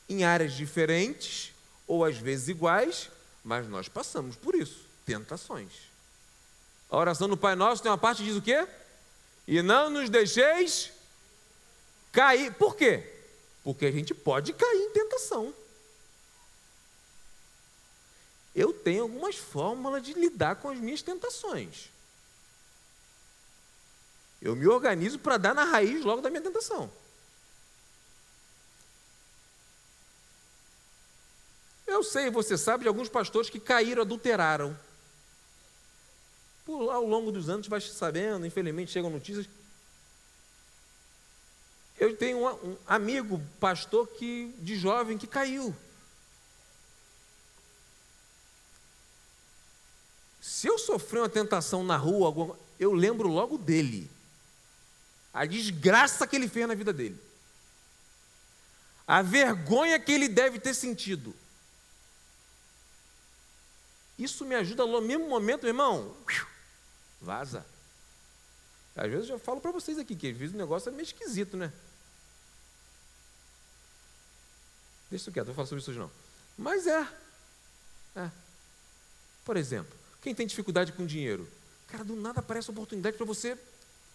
Em 0.09 0.25
áreas 0.25 0.53
diferentes, 0.53 1.53
ou 1.87 2.05
às 2.05 2.19
vezes 2.19 2.49
iguais, 2.49 3.11
mas 3.45 3.69
nós 3.69 3.89
passamos 3.89 4.37
por 4.37 4.55
isso 4.55 4.85
tentações. 5.07 5.73
A 6.91 6.97
oração 6.97 7.29
do 7.29 7.37
Pai 7.37 7.55
Nosso 7.55 7.83
tem 7.83 7.91
uma 7.91 7.99
parte 7.99 8.19
que 8.19 8.25
diz 8.25 8.37
o 8.37 8.43
quê? 8.43 8.67
E 9.47 9.63
não 9.63 9.91
nos 9.91 10.09
deixeis 10.09 10.91
cair. 12.11 12.53
Por 12.55 12.75
quê? 12.75 13.23
Porque 13.63 13.87
a 13.87 13.93
gente 13.93 14.15
pode 14.15 14.53
cair 14.53 14.79
em 14.79 14.91
tentação. 14.91 15.55
Eu 18.55 18.73
tenho 18.73 19.03
algumas 19.03 19.37
fórmulas 19.37 20.03
de 20.03 20.13
lidar 20.13 20.57
com 20.57 20.69
as 20.69 20.79
minhas 20.79 21.03
tentações. 21.03 21.91
Eu 24.41 24.55
me 24.55 24.67
organizo 24.67 25.19
para 25.19 25.39
dar 25.39 25.55
na 25.55 25.65
raiz 25.65 26.05
logo 26.05 26.23
da 26.23 26.31
minha 26.31 26.43
tentação. 26.43 26.91
Eu 31.87 32.03
sei, 32.03 32.31
você 32.31 32.57
sabe, 32.57 32.83
de 32.83 32.89
alguns 32.89 33.09
pastores 33.09 33.51
que 33.51 33.59
caíram, 33.59 34.03
adulteraram. 34.03 34.79
Por, 36.65 36.91
ao 36.91 37.05
longo 37.05 37.31
dos 37.31 37.49
anos, 37.49 37.69
vai 37.69 37.81
sabendo, 37.81 38.47
infelizmente 38.47 38.91
chegam 38.91 39.11
notícias. 39.11 39.49
Eu 41.99 42.17
tenho 42.17 42.39
um, 42.39 42.71
um 42.71 42.77
amigo, 42.87 43.41
pastor, 43.61 44.07
que 44.09 44.55
de 44.59 44.77
jovem 44.77 45.19
que 45.19 45.27
caiu. 45.27 45.75
Se 50.65 50.69
eu 50.71 50.79
sofrer 50.79 51.19
uma 51.19 51.29
tentação 51.29 51.85
na 51.85 51.95
rua, 51.95 52.59
eu 52.81 52.95
lembro 52.95 53.29
logo 53.29 53.59
dele. 53.59 54.11
A 55.31 55.45
desgraça 55.45 56.27
que 56.27 56.35
ele 56.35 56.49
fez 56.49 56.67
na 56.67 56.75
vida 56.75 56.91
dele. 56.91 57.21
A 59.07 59.21
vergonha 59.21 60.01
que 60.01 60.11
ele 60.11 60.27
deve 60.27 60.59
ter 60.59 60.73
sentido. 60.73 61.37
Isso 64.19 64.47
me 64.47 64.55
ajuda 64.55 64.87
no 64.87 65.03
mesmo 65.03 65.29
momento, 65.29 65.65
meu 65.65 65.69
irmão. 65.69 66.17
Vaza. 67.21 67.67
Às 68.97 69.11
vezes 69.11 69.29
eu 69.29 69.37
já 69.37 69.45
falo 69.45 69.61
para 69.61 69.71
vocês 69.71 69.99
aqui 69.99 70.17
que 70.17 70.31
às 70.31 70.37
vezes 70.39 70.55
o 70.55 70.59
negócio 70.59 70.89
é 70.89 70.93
meio 70.93 71.05
esquisito, 71.05 71.59
né? 71.59 71.71
Deixa 75.11 75.25
isso 75.25 75.31
quieto, 75.31 75.49
não 75.49 75.53
vou 75.53 75.57
falar 75.57 75.69
sobre 75.69 75.83
isso 75.83 75.91
hoje 75.91 76.01
não. 76.01 76.11
Mas 76.57 76.87
é. 76.87 77.07
É. 78.17 78.31
Por 79.45 79.59
exemplo, 79.59 80.04
quem 80.25 80.35
tem 80.35 80.47
dificuldade 80.47 80.91
com 80.93 81.05
dinheiro? 81.05 81.47
Cara, 81.87 82.03
do 82.03 82.17
nada 82.17 82.41
aparece 82.41 82.71
oportunidade 82.71 83.15
para 83.15 83.27
você 83.27 83.59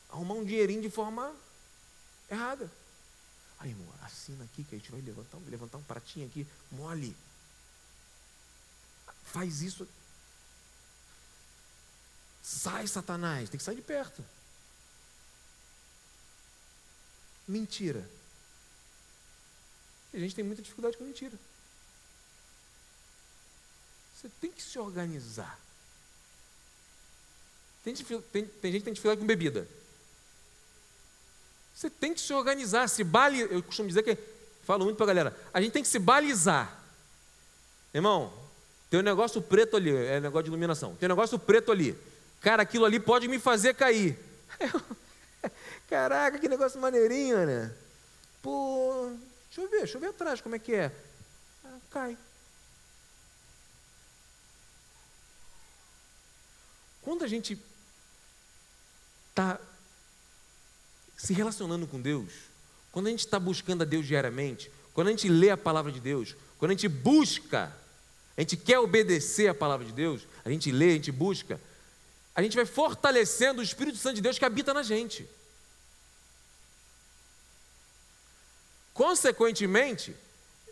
arrumar 0.10 0.34
um 0.34 0.44
dinheirinho 0.44 0.82
de 0.82 0.90
forma 0.90 1.32
errada. 2.28 2.70
Aí, 3.60 3.70
irmão, 3.70 3.88
assina 4.02 4.44
aqui 4.44 4.64
que 4.64 4.74
a 4.74 4.78
gente 4.80 4.90
vai 4.90 5.02
levantar, 5.02 5.38
levantar 5.48 5.78
um 5.78 5.84
pratinho 5.84 6.26
aqui, 6.26 6.48
mole. 6.72 7.16
Faz 9.24 9.62
isso. 9.62 9.88
Sai, 12.42 12.88
Satanás, 12.88 13.48
tem 13.48 13.60
que 13.60 13.64
sair 13.64 13.76
de 13.76 13.84
perto. 13.84 14.26
Mentira. 17.48 18.10
E 20.12 20.18
a 20.18 20.20
gente 20.20 20.34
tem 20.34 20.44
muita 20.44 20.64
dificuldade 20.64 20.98
com 20.98 21.04
mentira. 21.04 21.38
Você 24.16 24.28
tem 24.42 24.52
que 24.52 24.64
se 24.64 24.80
organizar. 24.80 25.69
Tem, 27.84 27.94
tem, 27.94 28.46
tem 28.46 28.72
gente 28.72 28.82
que 28.82 28.86
tem 28.86 28.94
dificuldade 28.94 29.22
com 29.22 29.28
bebida. 29.28 29.68
Você 31.74 31.90
tem 31.90 32.14
que 32.14 32.20
se 32.20 32.34
organizar, 32.34 32.90
se 32.90 33.04
balizar. 33.04 33.50
Eu 33.52 33.64
costumo 33.64 33.88
dizer 33.88 34.04
que, 34.04 34.18
falo 34.66 34.84
muito 34.84 34.98
para 34.98 35.06
a 35.06 35.08
galera, 35.08 35.38
a 35.54 35.62
gente 35.62 35.72
tem 35.72 35.82
que 35.82 35.88
se 35.88 35.98
balizar. 35.98 36.78
Irmão, 37.94 38.34
tem 38.90 39.00
um 39.00 39.04
negócio 39.04 39.42
preto 39.42 39.78
ali, 39.78 39.96
é 39.96 40.20
negócio 40.20 40.44
de 40.44 40.50
iluminação. 40.50 40.96
Tem 40.96 41.08
um 41.08 41.16
negócio 41.16 41.40
preto 41.40 41.72
ali. 41.72 41.98
Cara, 42.42 42.64
aquilo 42.64 42.86
ali 42.86 43.00
pode 43.00 43.28
me 43.28 43.40
fazer 43.40 43.76
cair. 43.76 44.18
Caraca, 45.90 46.38
que 46.38 46.50
negócio 46.50 46.82
maneirinho, 46.82 47.46
né? 47.46 47.74
Pô, 48.42 49.12
deixa 49.48 49.62
eu 49.62 49.70
ver, 49.70 49.78
deixa 49.78 49.98
eu 49.98 50.02
ver 50.02 50.08
atrás 50.08 50.42
como 50.42 50.56
é 50.56 50.60
que 50.60 50.74
é. 50.74 50.92
Ah, 51.64 51.78
cai. 51.90 52.18
Quando 57.02 57.24
a 57.24 57.28
gente 57.28 57.56
está 59.40 59.60
se 61.18 61.34
relacionando 61.34 61.88
com 61.88 62.02
Deus, 62.02 62.32
quando 62.92 63.08
a 63.08 63.10
gente 63.10 63.22
está 63.22 63.40
buscando 63.40 63.84
a 63.84 63.86
Deus 63.86 64.06
diariamente, 64.06 64.72
quando 64.94 65.08
a 65.08 65.12
gente 65.12 65.30
lê 65.30 65.50
a 65.50 65.58
palavra 65.58 65.92
de 65.92 66.00
Deus, 66.00 66.36
quando 66.58 66.72
a 66.72 66.74
gente 66.74 66.88
busca, 66.88 67.74
a 68.36 68.42
gente 68.42 68.58
quer 68.58 68.80
obedecer 68.80 69.48
a 69.48 69.54
palavra 69.54 69.86
de 69.86 69.94
Deus, 69.94 70.28
a 70.44 70.50
gente 70.50 70.72
lê, 70.72 70.92
a 70.92 70.94
gente 70.94 71.12
busca, 71.12 71.60
a 72.36 72.42
gente 72.42 72.56
vai 72.56 72.66
fortalecendo 72.66 73.62
o 73.62 73.64
Espírito 73.64 73.98
Santo 73.98 74.16
de 74.16 74.22
Deus 74.22 74.38
que 74.38 74.46
habita 74.46 74.74
na 74.74 74.84
gente. 74.84 75.28
Consequentemente, 78.94 80.16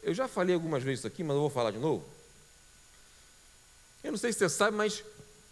eu 0.03 0.13
já 0.13 0.27
falei 0.27 0.55
algumas 0.55 0.83
vezes 0.83 0.99
isso 0.99 1.07
aqui, 1.07 1.23
mas 1.23 1.35
eu 1.35 1.41
vou 1.41 1.49
falar 1.49 1.71
de 1.71 1.77
novo. 1.77 2.05
Eu 4.03 4.11
não 4.11 4.17
sei 4.17 4.31
se 4.31 4.39
você 4.39 4.49
sabe, 4.49 4.75
mas 4.75 5.03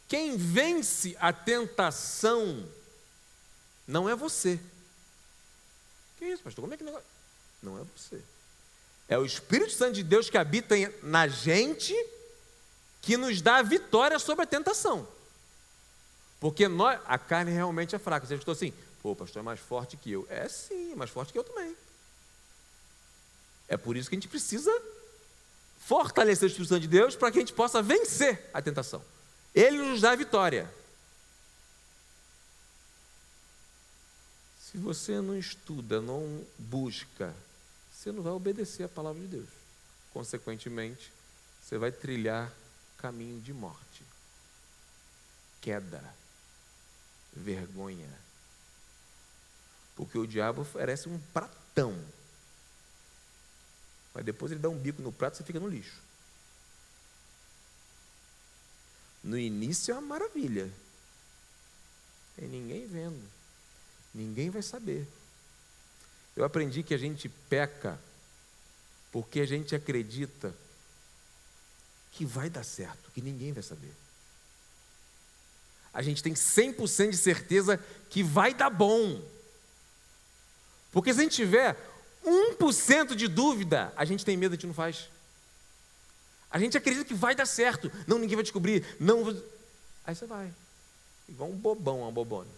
quem 0.07 0.37
vence 0.37 1.15
a 1.19 1.33
tentação 1.33 2.65
não 3.87 4.09
é 4.09 4.15
você. 4.15 4.59
Que 6.17 6.25
isso, 6.25 6.43
pastor? 6.43 6.61
Como 6.63 6.73
é 6.73 6.77
que 6.77 6.83
negócio? 6.83 7.05
Não 7.61 7.79
é 7.79 7.83
você. 7.95 8.21
É 9.07 9.17
o 9.17 9.25
Espírito 9.25 9.71
Santo 9.71 9.93
de 9.93 10.03
Deus 10.03 10.29
que 10.29 10.37
habita 10.37 10.75
na 11.03 11.27
gente 11.27 11.93
que 13.01 13.17
nos 13.17 13.41
dá 13.41 13.57
a 13.57 13.61
vitória 13.61 14.17
sobre 14.17 14.43
a 14.43 14.47
tentação. 14.47 15.07
Porque 16.39 16.67
nós, 16.67 16.99
a 17.05 17.17
carne 17.17 17.51
realmente 17.51 17.95
é 17.95 17.99
fraca. 17.99 18.25
Você 18.25 18.35
estou 18.35 18.51
assim, 18.51 18.73
pô, 19.01 19.11
o 19.11 19.15
pastor 19.15 19.41
é 19.41 19.43
mais 19.43 19.59
forte 19.59 19.95
que 19.95 20.11
eu. 20.11 20.25
É 20.29 20.47
sim, 20.49 20.93
é 20.93 20.95
mais 20.95 21.11
forte 21.11 21.31
que 21.31 21.37
eu 21.37 21.43
também. 21.43 21.75
É 23.67 23.77
por 23.77 23.95
isso 23.95 24.09
que 24.09 24.15
a 24.15 24.17
gente 24.19 24.27
precisa 24.27 24.71
fortalecer 25.79 26.43
o 26.43 26.47
Espírito 26.47 26.69
Santo 26.69 26.81
de 26.81 26.87
Deus 26.87 27.15
para 27.15 27.31
que 27.31 27.37
a 27.37 27.41
gente 27.41 27.53
possa 27.53 27.81
vencer 27.81 28.49
a 28.53 28.61
tentação. 28.61 29.03
Ele 29.53 29.77
nos 29.77 30.01
dá 30.01 30.11
a 30.11 30.15
vitória. 30.15 30.69
Se 34.75 34.81
você 34.81 35.21
não 35.21 35.37
estuda, 35.37 36.01
não 36.01 36.45
busca, 36.59 37.33
você 37.89 38.11
não 38.11 38.21
vai 38.21 38.33
obedecer 38.33 38.83
a 38.83 38.89
palavra 38.89 39.21
de 39.21 39.27
Deus. 39.29 39.47
Consequentemente, 40.11 41.13
você 41.61 41.77
vai 41.77 41.93
trilhar 41.93 42.51
caminho 42.97 43.39
de 43.39 43.53
morte, 43.53 44.03
queda 45.61 46.03
vergonha. 47.33 48.13
Porque 49.95 50.17
o 50.17 50.27
diabo 50.27 50.63
oferece 50.63 51.07
um 51.07 51.21
pratão. 51.31 51.97
Mas 54.13 54.25
depois 54.25 54.51
ele 54.51 54.59
dá 54.59 54.67
um 54.67 54.77
bico 54.77 55.01
no 55.01 55.13
prato 55.13 55.35
e 55.35 55.37
você 55.37 55.43
fica 55.45 55.59
no 55.61 55.69
lixo. 55.69 56.01
No 59.23 59.39
início 59.39 59.93
é 59.93 59.97
uma 59.97 60.05
maravilha. 60.05 60.69
Tem 62.35 62.49
ninguém 62.49 62.85
vendo. 62.85 63.44
Ninguém 64.15 64.49
vai 64.49 64.63
saber. 64.63 65.07
Eu 66.35 66.43
aprendi 66.43 66.81
que 66.81 66.95
a 66.95 66.97
gente 66.97 67.29
peca 67.29 67.99
porque 69.11 69.41
a 69.41 69.45
gente 69.45 69.75
acredita 69.75 70.55
que 72.11 72.25
vai 72.25 72.49
dar 72.49 72.63
certo, 72.63 73.11
que 73.13 73.21
ninguém 73.21 73.53
vai 73.53 73.61
saber 73.61 73.93
a 75.95 76.01
gente 76.01 76.21
tem 76.21 76.33
100% 76.33 77.11
de 77.11 77.17
certeza 77.17 77.79
que 78.09 78.21
vai 78.21 78.53
dar 78.53 78.69
bom. 78.69 79.23
Porque 80.91 81.13
se 81.13 81.21
a 81.21 81.23
gente 81.23 81.37
tiver 81.37 81.77
1% 82.25 83.15
de 83.15 83.29
dúvida, 83.29 83.93
a 83.95 84.03
gente 84.03 84.25
tem 84.25 84.35
medo, 84.35 84.51
a 84.51 84.55
gente 84.55 84.67
não 84.67 84.73
faz. 84.73 85.09
A 86.51 86.59
gente 86.59 86.77
acredita 86.77 87.05
que 87.05 87.13
vai 87.13 87.33
dar 87.33 87.45
certo. 87.45 87.89
Não, 88.05 88.19
ninguém 88.19 88.35
vai 88.35 88.43
descobrir. 88.43 88.85
Não. 88.99 89.41
Aí 90.05 90.13
você 90.13 90.25
vai. 90.25 90.53
Igual 91.29 91.49
um 91.49 91.55
bobão, 91.55 92.01
uma 92.01 92.11
bobona. 92.11 92.49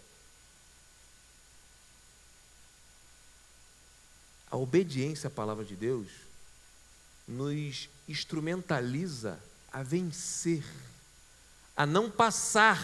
A 4.49 4.57
obediência 4.57 5.27
à 5.27 5.31
palavra 5.31 5.65
de 5.65 5.75
Deus 5.75 6.07
nos 7.27 7.89
instrumentaliza 8.07 9.39
a 9.71 9.83
vencer, 9.83 10.63
a 11.75 11.85
não 11.85 12.09
passar 12.09 12.81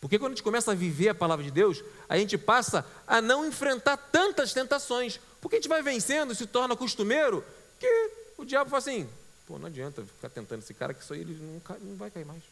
porque 0.00 0.18
quando 0.18 0.32
a 0.32 0.34
gente 0.34 0.42
começa 0.42 0.72
a 0.72 0.74
viver 0.74 1.10
a 1.10 1.14
palavra 1.14 1.44
de 1.44 1.50
Deus, 1.50 1.84
a 2.08 2.16
gente 2.16 2.38
passa 2.38 2.86
a 3.06 3.20
não 3.20 3.46
enfrentar 3.46 3.96
tantas 3.96 4.52
tentações. 4.52 5.20
Porque 5.40 5.56
a 5.56 5.58
gente 5.58 5.68
vai 5.68 5.82
vencendo, 5.82 6.34
se 6.34 6.46
torna 6.46 6.74
costumeiro, 6.74 7.44
que 7.78 8.10
o 8.38 8.44
diabo 8.44 8.70
fala 8.70 8.78
assim: 8.78 9.08
pô, 9.46 9.58
não 9.58 9.66
adianta 9.66 10.02
ficar 10.02 10.30
tentando 10.30 10.62
esse 10.62 10.72
cara, 10.72 10.94
que 10.94 11.12
aí 11.12 11.20
ele 11.20 11.34
não, 11.34 11.60
cai, 11.60 11.78
não 11.80 11.96
vai 11.96 12.10
cair 12.10 12.24
mais. 12.24 12.42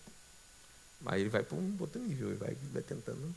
Mas 1.00 1.20
ele 1.20 1.30
vai 1.30 1.42
para 1.42 1.56
um 1.56 1.76
outro 1.80 2.00
nível, 2.00 2.28
ele 2.28 2.36
vai, 2.36 2.56
vai 2.72 2.82
tentando. 2.82 3.34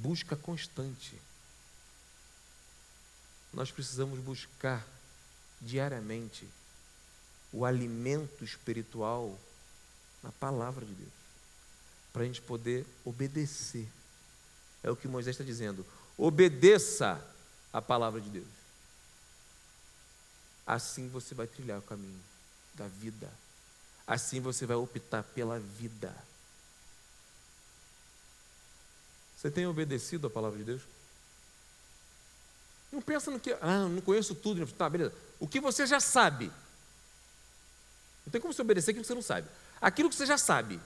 Busca 0.00 0.36
constante. 0.36 1.16
Nós 3.52 3.70
precisamos 3.70 4.18
buscar 4.20 4.86
diariamente 5.60 6.48
o 7.52 7.64
alimento 7.64 8.44
espiritual 8.44 9.38
na 10.22 10.30
palavra 10.32 10.84
de 10.84 10.92
Deus, 10.92 11.12
para 12.12 12.22
a 12.22 12.26
gente 12.26 12.40
poder 12.40 12.86
obedecer. 13.04 13.88
É 14.82 14.90
o 14.90 14.96
que 14.96 15.08
Moisés 15.08 15.34
está 15.34 15.44
dizendo: 15.44 15.84
obedeça 16.16 17.20
a 17.72 17.82
palavra 17.82 18.20
de 18.20 18.30
Deus. 18.30 18.60
Assim 20.66 21.08
você 21.08 21.34
vai 21.34 21.46
trilhar 21.46 21.78
o 21.78 21.82
caminho 21.82 22.20
da 22.74 22.86
vida. 22.86 23.30
Assim 24.06 24.40
você 24.40 24.64
vai 24.66 24.76
optar 24.76 25.22
pela 25.22 25.58
vida. 25.58 26.14
Você 29.40 29.50
tem 29.50 29.66
obedecido 29.66 30.26
a 30.26 30.30
palavra 30.30 30.58
de 30.58 30.64
Deus? 30.64 30.82
Não 32.92 33.00
pensa 33.00 33.30
no 33.30 33.40
que, 33.40 33.52
ah, 33.62 33.88
não 33.88 34.02
conheço 34.02 34.34
tudo. 34.34 34.66
Tá, 34.72 34.86
beleza. 34.86 35.14
O 35.38 35.48
que 35.48 35.58
você 35.58 35.86
já 35.86 35.98
sabe. 35.98 36.52
Não 38.26 38.30
tem 38.30 38.38
como 38.38 38.52
você 38.52 38.60
obedecer 38.60 38.90
aquilo 38.90 39.02
que 39.02 39.06
você 39.06 39.14
não 39.14 39.22
sabe. 39.22 39.48
Aquilo 39.80 40.10
que 40.10 40.14
você 40.14 40.26
já 40.26 40.36
sabe. 40.36 40.78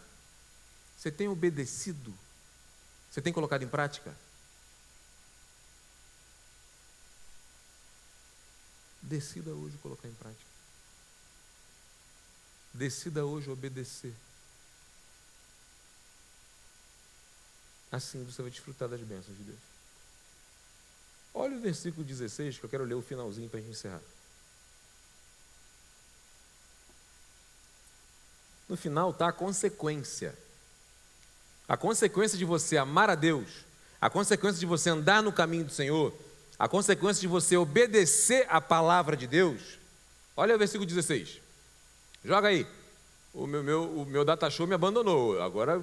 Você 0.97 1.11
tem 1.11 1.27
obedecido? 1.27 2.15
Você 3.11 3.21
tem 3.21 3.33
colocado 3.33 3.65
em 3.65 3.69
prática? 3.69 4.15
Decida 9.03 9.51
hoje 9.51 9.77
colocar 9.79 10.07
em 10.07 10.15
prática. 10.15 10.45
Decida 12.73 13.25
hoje 13.25 13.51
obedecer. 13.51 14.15
Assim 17.95 18.25
você 18.25 18.43
vai 18.43 18.51
desfrutar 18.51 18.89
das 18.89 19.01
bênçãos 19.01 19.37
de 19.37 19.45
Deus. 19.45 19.59
Olha 21.33 21.57
o 21.57 21.61
versículo 21.61 22.05
16, 22.05 22.59
que 22.59 22.65
eu 22.65 22.71
quero 22.71 22.83
ler 22.83 22.95
o 22.95 23.03
finalzinho 23.03 23.49
para 23.49 23.61
a 23.61 23.63
gente 23.63 23.71
encerrar. 23.71 24.01
No 28.69 28.77
final 28.77 29.11
está 29.11 29.29
a 29.29 29.33
consequência. 29.33 30.37
A 31.69 31.77
consequência 31.77 32.37
de 32.37 32.45
você 32.45 32.77
amar 32.77 33.09
a 33.09 33.15
Deus, 33.15 33.49
a 34.01 34.11
consequência 34.11 34.59
de 34.59 34.67
você 34.67 34.91
andar 34.91 35.23
no 35.23 35.33
caminho 35.33 35.65
do 35.65 35.73
Senhor, 35.73 36.13
a 36.59 36.69
consequência 36.69 37.21
de 37.21 37.29
você 37.29 37.57
obedecer 37.57 38.45
a 38.51 38.61
palavra 38.61 39.17
de 39.17 39.29
Deus. 39.29 39.79
Olha 40.37 40.57
o 40.57 40.59
versículo 40.59 40.85
16. 40.85 41.41
Joga 42.25 42.49
aí. 42.49 42.67
O 43.33 43.47
meu, 43.47 43.63
meu, 43.63 44.01
o 44.01 44.05
meu 44.05 44.25
data 44.25 44.51
show 44.51 44.67
me 44.67 44.75
abandonou, 44.75 45.41
agora 45.41 45.81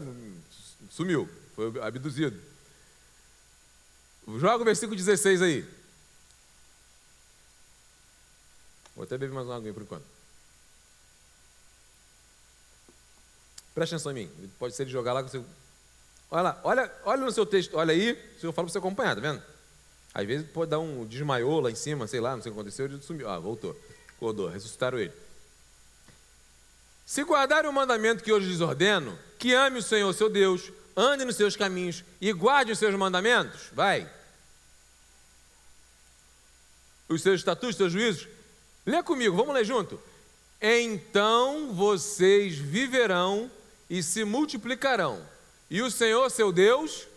sumiu, 0.90 1.30
foi 1.56 1.82
abduzido. 1.82 2.40
Joga 4.38 4.62
o 4.62 4.66
versículo 4.66 4.96
16 4.96 5.42
aí. 5.42 5.66
Vou 8.96 9.04
até 9.04 9.18
beber 9.18 9.34
mais 9.34 9.48
uma 9.48 9.56
água 9.56 9.74
por 9.74 9.84
enquanto. 9.84 10.06
Preste 13.74 13.96
atenção 13.96 14.12
em 14.12 14.28
mim. 14.28 14.50
Pode 14.60 14.76
ser 14.76 14.86
de 14.86 14.92
jogar 14.92 15.14
lá 15.14 15.24
que 15.24 15.30
você. 15.30 15.44
Olha 16.30 16.42
lá, 16.42 16.62
olha, 16.64 16.92
olha 17.04 17.26
no 17.26 17.32
seu 17.32 17.46
texto, 17.46 17.76
olha 17.76 17.94
aí, 17.94 18.16
se 18.40 18.46
eu 18.46 18.54
falo 18.54 18.68
para 18.68 18.74
você 18.74 18.78
acompanhar, 18.78 19.16
tá 19.16 19.22
vendo? 19.22 19.42
Às 20.14 20.26
vezes 20.26 20.50
pode 20.50 20.72
dar 20.72 20.80
um 20.80 21.06
desmaiou 21.06 21.60
lá 21.60 21.72
em 21.72 21.76
cima, 21.76 22.08
sei 22.08 22.20
lá, 22.20 22.36
não 22.36 22.42
sei 22.42 22.52
o 22.52 22.56
que 22.56 22.60
aconteceu, 22.60 22.86
ele 22.86 23.02
sumiu. 23.02 23.30
Ah, 23.30 23.40
voltou. 23.40 23.78
Acordou, 24.16 24.48
ressuscitaram 24.48 25.00
ele. 25.00 25.14
Se 27.06 27.24
guardarem 27.24 27.70
o 27.70 27.74
mandamento 27.74 28.24
que 28.24 28.32
hoje 28.32 28.48
lhes 28.48 28.62
ordeno, 28.62 29.18
que 29.38 29.54
ame 29.54 29.80
o 29.80 29.84
Senhor 29.84 30.14
seu 30.14 30.30
Deus, 30.30 30.72
ande 30.96 31.26
nos 31.26 31.36
seus 31.36 31.56
caminhos 31.56 32.04
e 32.20 32.32
guarde 32.34 32.72
os 32.72 32.80
seus 32.80 32.96
mandamentos, 32.96 33.62
vai. 33.74 34.10
Os 37.08 37.22
seus 37.22 37.42
estatutos, 37.42 37.72
os 37.72 37.78
seus 37.78 37.92
juízos. 37.94 38.28
Lê 38.86 39.02
comigo, 39.04 39.36
vamos 39.36 39.54
ler 39.54 39.66
junto. 39.66 40.02
Então 40.62 41.74
vocês 41.74 42.58
viverão 42.58 43.50
e 43.90 44.02
se 44.02 44.24
multiplicarão, 44.24 45.26
e 45.70 45.82
o 45.82 45.92
Senhor 45.92 46.30
seu 46.30 46.52
Deus 46.52 47.08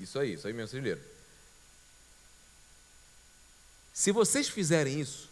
Isso 0.00 0.18
aí, 0.18 0.32
isso 0.32 0.46
aí, 0.46 0.52
mensageiro. 0.52 1.00
Se 3.92 4.10
vocês 4.10 4.48
fizerem 4.48 4.98
isso, 4.98 5.29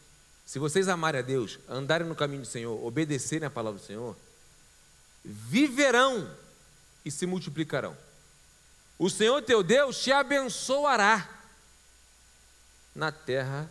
se 0.48 0.58
vocês 0.58 0.88
amarem 0.88 1.18
a 1.18 1.22
Deus, 1.22 1.58
andarem 1.68 2.08
no 2.08 2.14
caminho 2.14 2.40
do 2.40 2.48
Senhor, 2.48 2.82
obedecerem 2.82 3.46
a 3.46 3.50
palavra 3.50 3.78
do 3.78 3.84
Senhor, 3.84 4.16
viverão 5.22 6.34
e 7.04 7.10
se 7.10 7.26
multiplicarão. 7.26 7.94
O 8.98 9.10
Senhor 9.10 9.42
teu 9.42 9.62
Deus 9.62 10.02
te 10.02 10.10
abençoará 10.10 11.28
na 12.94 13.12
terra 13.12 13.70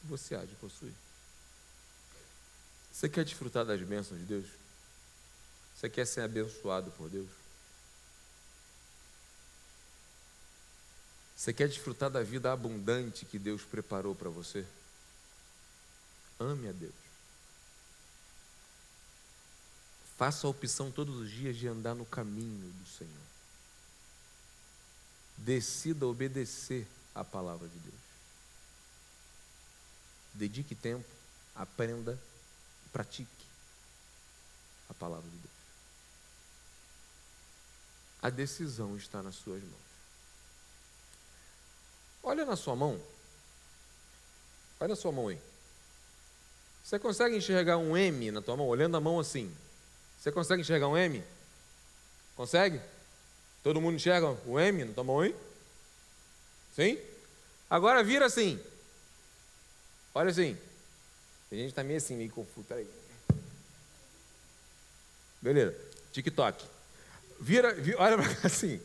que 0.00 0.06
você 0.06 0.36
há 0.36 0.44
de 0.44 0.54
possuir. 0.54 0.94
Você 2.92 3.08
quer 3.08 3.24
desfrutar 3.24 3.64
das 3.64 3.82
bênçãos 3.82 4.20
de 4.20 4.26
Deus? 4.26 4.46
Você 5.74 5.90
quer 5.90 6.06
ser 6.06 6.20
abençoado 6.20 6.88
por 6.92 7.10
Deus? 7.10 7.26
Você 11.34 11.52
quer 11.52 11.66
desfrutar 11.66 12.10
da 12.10 12.22
vida 12.22 12.52
abundante 12.52 13.24
que 13.24 13.40
Deus 13.40 13.62
preparou 13.62 14.14
para 14.14 14.30
você? 14.30 14.64
Ame 16.38 16.68
a 16.68 16.72
Deus. 16.72 16.94
Faça 20.16 20.46
a 20.46 20.50
opção 20.50 20.90
todos 20.90 21.16
os 21.16 21.30
dias 21.30 21.56
de 21.56 21.68
andar 21.68 21.94
no 21.94 22.06
caminho 22.06 22.72
do 22.72 22.86
Senhor. 22.88 23.12
Decida 25.36 26.06
obedecer 26.06 26.86
à 27.14 27.22
palavra 27.22 27.68
de 27.68 27.78
Deus. 27.78 28.00
Dedique 30.32 30.74
tempo, 30.74 31.08
aprenda, 31.54 32.18
pratique 32.92 33.46
a 34.88 34.94
palavra 34.94 35.28
de 35.28 35.36
Deus. 35.36 35.54
A 38.22 38.30
decisão 38.30 38.96
está 38.96 39.22
nas 39.22 39.36
suas 39.36 39.62
mãos. 39.62 39.86
Olha 42.22 42.44
na 42.44 42.56
sua 42.56 42.74
mão. 42.74 43.00
Olha 44.80 44.94
a 44.94 44.96
sua 44.96 45.12
mão 45.12 45.28
aí. 45.28 45.40
Você 46.86 47.00
consegue 47.00 47.34
enxergar 47.36 47.78
um 47.78 47.96
M 47.96 48.30
na 48.30 48.40
tua 48.40 48.56
mão, 48.56 48.68
olhando 48.68 48.96
a 48.96 49.00
mão 49.00 49.18
assim? 49.18 49.52
Você 50.20 50.30
consegue 50.30 50.62
enxergar 50.62 50.86
um 50.86 50.96
M? 50.96 51.20
Consegue? 52.36 52.80
Todo 53.64 53.80
mundo 53.80 53.96
enxerga 53.96 54.28
o 54.46 54.60
M 54.60 54.84
na 54.84 54.92
tua 54.92 55.02
mão 55.02 55.18
aí? 55.18 55.34
Sim? 56.76 56.96
Agora 57.68 58.04
vira 58.04 58.26
assim. 58.26 58.62
Olha 60.14 60.30
assim. 60.30 60.56
A 61.50 61.56
gente 61.56 61.70
está 61.70 61.82
meio 61.82 61.96
assim, 61.96 62.14
meio 62.14 62.30
confuso. 62.30 62.64
Peraí. 62.68 62.88
Beleza. 65.42 65.76
TikTok. 66.12 66.64
Vira, 67.40 67.74
vira 67.74 68.00
olha 68.00 68.16
para 68.16 68.32
cá 68.32 68.46
assim. 68.46 68.80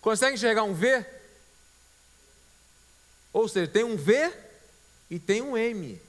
Consegue 0.00 0.34
enxergar 0.34 0.62
um 0.62 0.74
V? 0.74 1.04
Ou 3.32 3.48
seja, 3.48 3.66
tem 3.66 3.82
um 3.82 3.96
V 3.96 4.32
e 5.10 5.18
tem 5.18 5.42
um 5.42 5.56
M. 5.58 6.00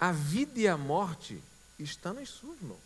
A 0.00 0.12
vida 0.12 0.58
e 0.58 0.66
a 0.66 0.78
morte 0.78 1.38
está 1.78 2.14
nas 2.14 2.30
suas 2.30 2.58
mãos. 2.62 2.78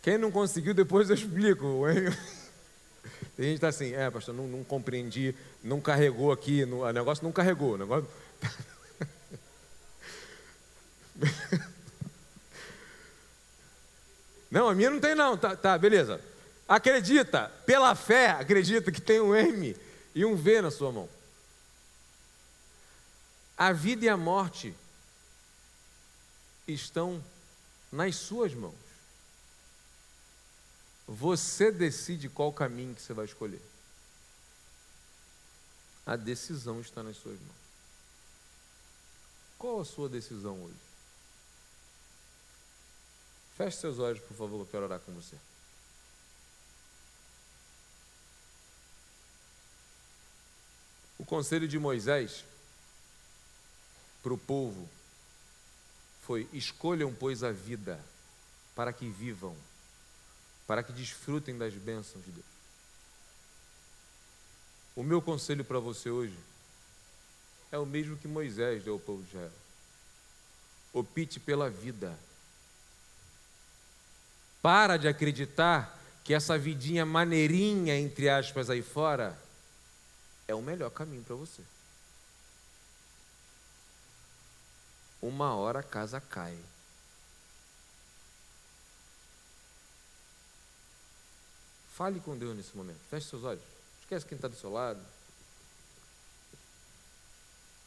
Quem 0.00 0.16
não 0.16 0.30
conseguiu, 0.30 0.72
depois 0.72 1.10
eu 1.10 1.16
explico. 1.16 1.82
Tem 3.36 3.46
gente 3.46 3.58
que 3.60 3.66
está 3.66 3.68
assim, 3.68 3.92
é, 3.94 4.08
pastor, 4.08 4.32
não, 4.32 4.46
não, 4.46 4.62
compreendi, 4.62 5.34
não 5.62 5.80
carregou 5.80 6.30
aqui, 6.30 6.64
no, 6.64 6.82
o 6.82 6.92
negócio 6.92 7.24
não 7.24 7.32
carregou. 7.32 7.74
O 7.74 7.78
negócio... 7.78 8.08
Não, 14.50 14.66
a 14.66 14.74
minha 14.74 14.88
não 14.88 14.98
tem 14.98 15.14
não. 15.14 15.36
Tá, 15.36 15.54
tá, 15.54 15.76
beleza. 15.76 16.22
Acredita, 16.66 17.52
pela 17.66 17.94
fé, 17.94 18.30
acredita 18.30 18.90
que 18.90 18.98
tem 18.98 19.20
um 19.20 19.36
M 19.36 19.76
e 20.18 20.24
um 20.24 20.34
V 20.34 20.60
na 20.60 20.68
sua 20.68 20.90
mão. 20.90 21.08
A 23.56 23.72
vida 23.72 24.04
e 24.04 24.08
a 24.08 24.16
morte 24.16 24.74
estão 26.66 27.24
nas 27.92 28.16
suas 28.16 28.52
mãos. 28.52 28.74
Você 31.06 31.70
decide 31.70 32.28
qual 32.28 32.52
caminho 32.52 32.96
que 32.96 33.00
você 33.00 33.14
vai 33.14 33.26
escolher. 33.26 33.62
A 36.04 36.16
decisão 36.16 36.80
está 36.80 37.00
nas 37.00 37.16
suas 37.16 37.38
mãos. 37.38 37.58
Qual 39.56 39.80
a 39.80 39.84
sua 39.84 40.08
decisão 40.08 40.60
hoje? 40.64 40.74
Feche 43.56 43.76
seus 43.76 44.00
olhos, 44.00 44.20
por 44.22 44.36
favor, 44.36 44.58
eu 44.58 44.66
quero 44.66 44.82
orar 44.82 44.98
com 44.98 45.12
você. 45.12 45.36
O 51.18 51.24
conselho 51.24 51.66
de 51.66 51.78
Moisés 51.78 52.44
para 54.22 54.32
o 54.32 54.38
povo 54.38 54.88
foi: 56.22 56.48
escolham, 56.52 57.12
pois, 57.12 57.42
a 57.42 57.50
vida, 57.50 58.00
para 58.74 58.92
que 58.92 59.08
vivam, 59.08 59.56
para 60.66 60.82
que 60.82 60.92
desfrutem 60.92 61.58
das 61.58 61.74
bênçãos 61.74 62.24
de 62.24 62.30
Deus. 62.30 62.46
O 64.94 65.02
meu 65.02 65.22
conselho 65.22 65.64
para 65.64 65.78
você 65.78 66.10
hoje 66.10 66.38
é 67.70 67.78
o 67.78 67.86
mesmo 67.86 68.16
que 68.16 68.26
Moisés 68.26 68.82
deu 68.82 68.94
ao 68.94 69.00
povo 69.00 69.22
de 69.22 69.28
Israel. 69.28 69.52
Opte 70.92 71.38
pela 71.38 71.68
vida. 71.68 72.18
Para 74.60 74.96
de 74.96 75.06
acreditar 75.06 75.96
que 76.24 76.34
essa 76.34 76.58
vidinha 76.58 77.06
maneirinha, 77.06 77.96
entre 77.96 78.28
aspas, 78.28 78.68
aí 78.68 78.82
fora, 78.82 79.38
é 80.48 80.54
o 80.54 80.62
melhor 80.62 80.90
caminho 80.90 81.22
para 81.22 81.36
você. 81.36 81.62
Uma 85.20 85.54
hora 85.54 85.80
a 85.80 85.82
casa 85.82 86.20
cai. 86.20 86.58
Fale 91.94 92.18
com 92.20 92.36
Deus 92.36 92.56
nesse 92.56 92.74
momento. 92.74 93.00
Feche 93.10 93.28
seus 93.28 93.44
olhos. 93.44 93.62
Esquece 94.00 94.24
quem 94.24 94.36
está 94.36 94.48
do 94.48 94.56
seu 94.56 94.72
lado. 94.72 95.04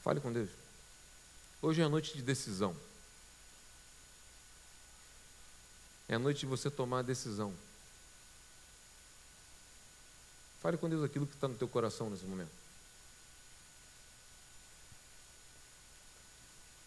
Fale 0.03 0.19
com 0.19 0.31
Deus. 0.31 0.49
Hoje 1.61 1.81
é 1.81 1.85
a 1.85 1.89
noite 1.89 2.13
de 2.13 2.21
decisão. 2.21 2.75
É 6.07 6.15
a 6.15 6.19
noite 6.19 6.41
de 6.41 6.45
você 6.45 6.69
tomar 6.69 6.99
a 6.99 7.03
decisão. 7.03 7.55
Fale 10.61 10.77
com 10.77 10.87
Deus 10.87 11.03
aquilo 11.03 11.25
que 11.25 11.33
está 11.33 11.47
no 11.47 11.55
teu 11.55 11.67
coração 11.67 12.09
nesse 12.09 12.23
momento. 12.25 12.51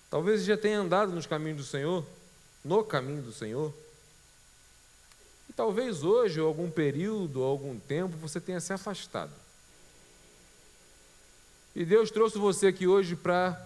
Talvez 0.09 0.41
você 0.41 0.47
já 0.47 0.57
tenha 0.57 0.79
andado 0.79 1.11
nos 1.11 1.27
caminhos 1.27 1.59
do 1.59 1.65
Senhor, 1.65 2.07
no 2.65 2.85
caminho 2.85 3.21
do 3.21 3.33
Senhor. 3.33 3.75
E 5.51 5.53
talvez 5.53 6.05
hoje, 6.05 6.41
ou 6.41 6.47
algum 6.47 6.71
período, 6.71 7.41
ou 7.41 7.51
algum 7.51 7.79
tempo, 7.81 8.17
você 8.17 8.41
tenha 8.41 8.61
se 8.61 8.73
afastado. 8.73 9.33
E 11.75 11.85
Deus 11.85 12.13
trouxe 12.13 12.39
você 12.39 12.69
aqui 12.69 12.87
hoje 12.87 13.17
para 13.17 13.61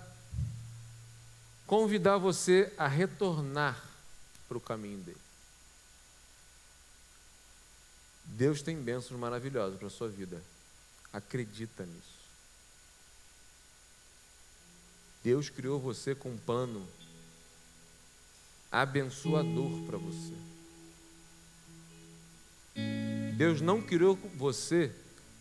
convidar 1.67 2.17
você 2.17 2.73
a 2.79 2.89
retornar 2.89 3.85
para 4.49 4.57
o 4.57 4.61
caminho 4.61 4.99
dele. 5.01 5.28
Deus 8.29 8.63
tem 8.63 8.77
bênçãos 8.77 9.19
maravilhosas 9.19 9.79
para 9.79 9.87
a 9.87 9.91
sua 9.91 10.09
vida. 10.09 10.41
Acredita 11.13 11.85
nisso. 11.85 12.19
Deus 15.25 15.49
criou 15.49 15.81
você 15.81 16.15
com 16.15 16.31
um 16.31 16.39
plano 16.39 16.87
abençoador 18.71 19.83
para 19.87 19.99
você. 19.99 20.35
Deus 23.37 23.61
não 23.61 23.81
criou 23.81 24.17
você 24.37 24.93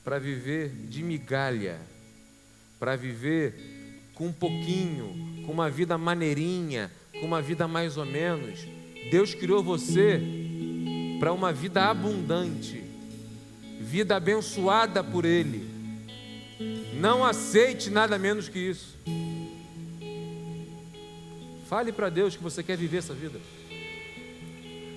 para 0.03 0.17
viver 0.17 0.69
de 0.69 1.03
migalha, 1.03 1.79
para 2.79 2.95
viver 2.95 4.09
com 4.13 4.27
um 4.27 4.33
pouquinho, 4.33 5.43
com 5.45 5.51
uma 5.51 5.69
vida 5.69 5.97
maneirinha, 5.97 6.91
com 7.11 7.25
uma 7.25 7.41
vida 7.41 7.67
mais 7.67 7.97
ou 7.97 8.05
menos. 8.05 8.61
Deus 9.11 9.33
criou 9.33 9.63
você 9.63 10.46
para 11.19 11.33
uma 11.33 11.51
vida 11.51 11.83
abundante, 11.85 12.83
vida 13.79 14.15
abençoada 14.15 15.03
por 15.03 15.25
Ele. 15.25 15.67
Não 16.93 17.23
aceite 17.23 17.89
nada 17.89 18.17
menos 18.17 18.49
que 18.49 18.59
isso. 18.59 18.97
Fale 21.67 21.91
para 21.91 22.09
Deus 22.09 22.35
que 22.35 22.43
você 22.43 22.63
quer 22.63 22.77
viver 22.77 22.97
essa 22.97 23.13
vida. 23.13 23.39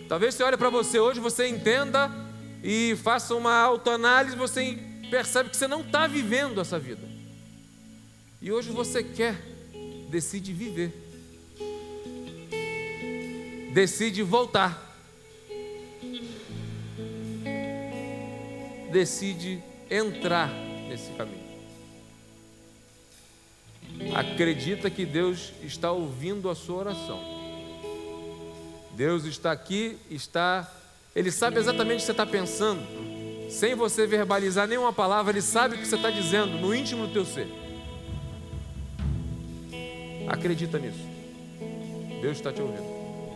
Talvez 0.09 0.35
você 0.35 0.43
olhe 0.43 0.57
para 0.57 0.71
você 0.71 0.99
hoje, 0.99 1.21
você 1.21 1.47
entenda 1.47 2.11
e 2.63 2.97
faça 3.03 3.35
uma 3.35 3.55
autoanálise, 3.55 4.37
você 4.37 4.79
percebe 5.11 5.51
que 5.51 5.57
você 5.57 5.69
não 5.69 5.81
está 5.83 6.07
vivendo 6.07 6.61
essa 6.61 6.79
vida. 6.79 7.09
E 8.41 8.51
hoje 8.51 8.71
você 8.71 9.03
quer, 9.03 9.37
decide 10.09 10.53
viver. 10.53 10.93
Decide 13.73 14.23
voltar. 14.23 14.90
Decide 18.91 19.63
entrar 19.91 20.49
nesse 20.89 21.11
caminho. 21.13 21.51
Acredita 24.15 24.89
que 24.89 25.05
Deus 25.05 25.53
está 25.63 25.91
ouvindo 25.91 26.49
a 26.49 26.55
sua 26.55 26.77
oração. 26.77 27.21
Deus 28.93 29.25
está 29.25 29.53
aqui, 29.53 29.97
está. 30.11 30.71
Ele 31.15 31.31
sabe 31.31 31.59
exatamente 31.59 31.97
o 31.97 32.01
que 32.01 32.05
você 32.07 32.11
está 32.13 32.27
pensando. 32.27 32.81
Sem 33.51 33.75
você 33.75 34.07
verbalizar 34.07 34.69
nenhuma 34.69 34.93
palavra, 34.93 35.33
Ele 35.33 35.43
sabe 35.43 35.75
o 35.75 35.79
que 35.79 35.87
você 35.87 35.97
está 35.97 36.11
dizendo 36.11 36.59
no 36.59 36.75
íntimo 36.75 37.07
do 37.07 37.13
teu 37.13 37.25
ser. 37.25 37.49
Acredita 40.29 40.79
nisso. 40.79 40.99
Deus 42.21 42.37
está 42.37 42.53
te 42.53 42.61
ouvindo. 42.61 42.90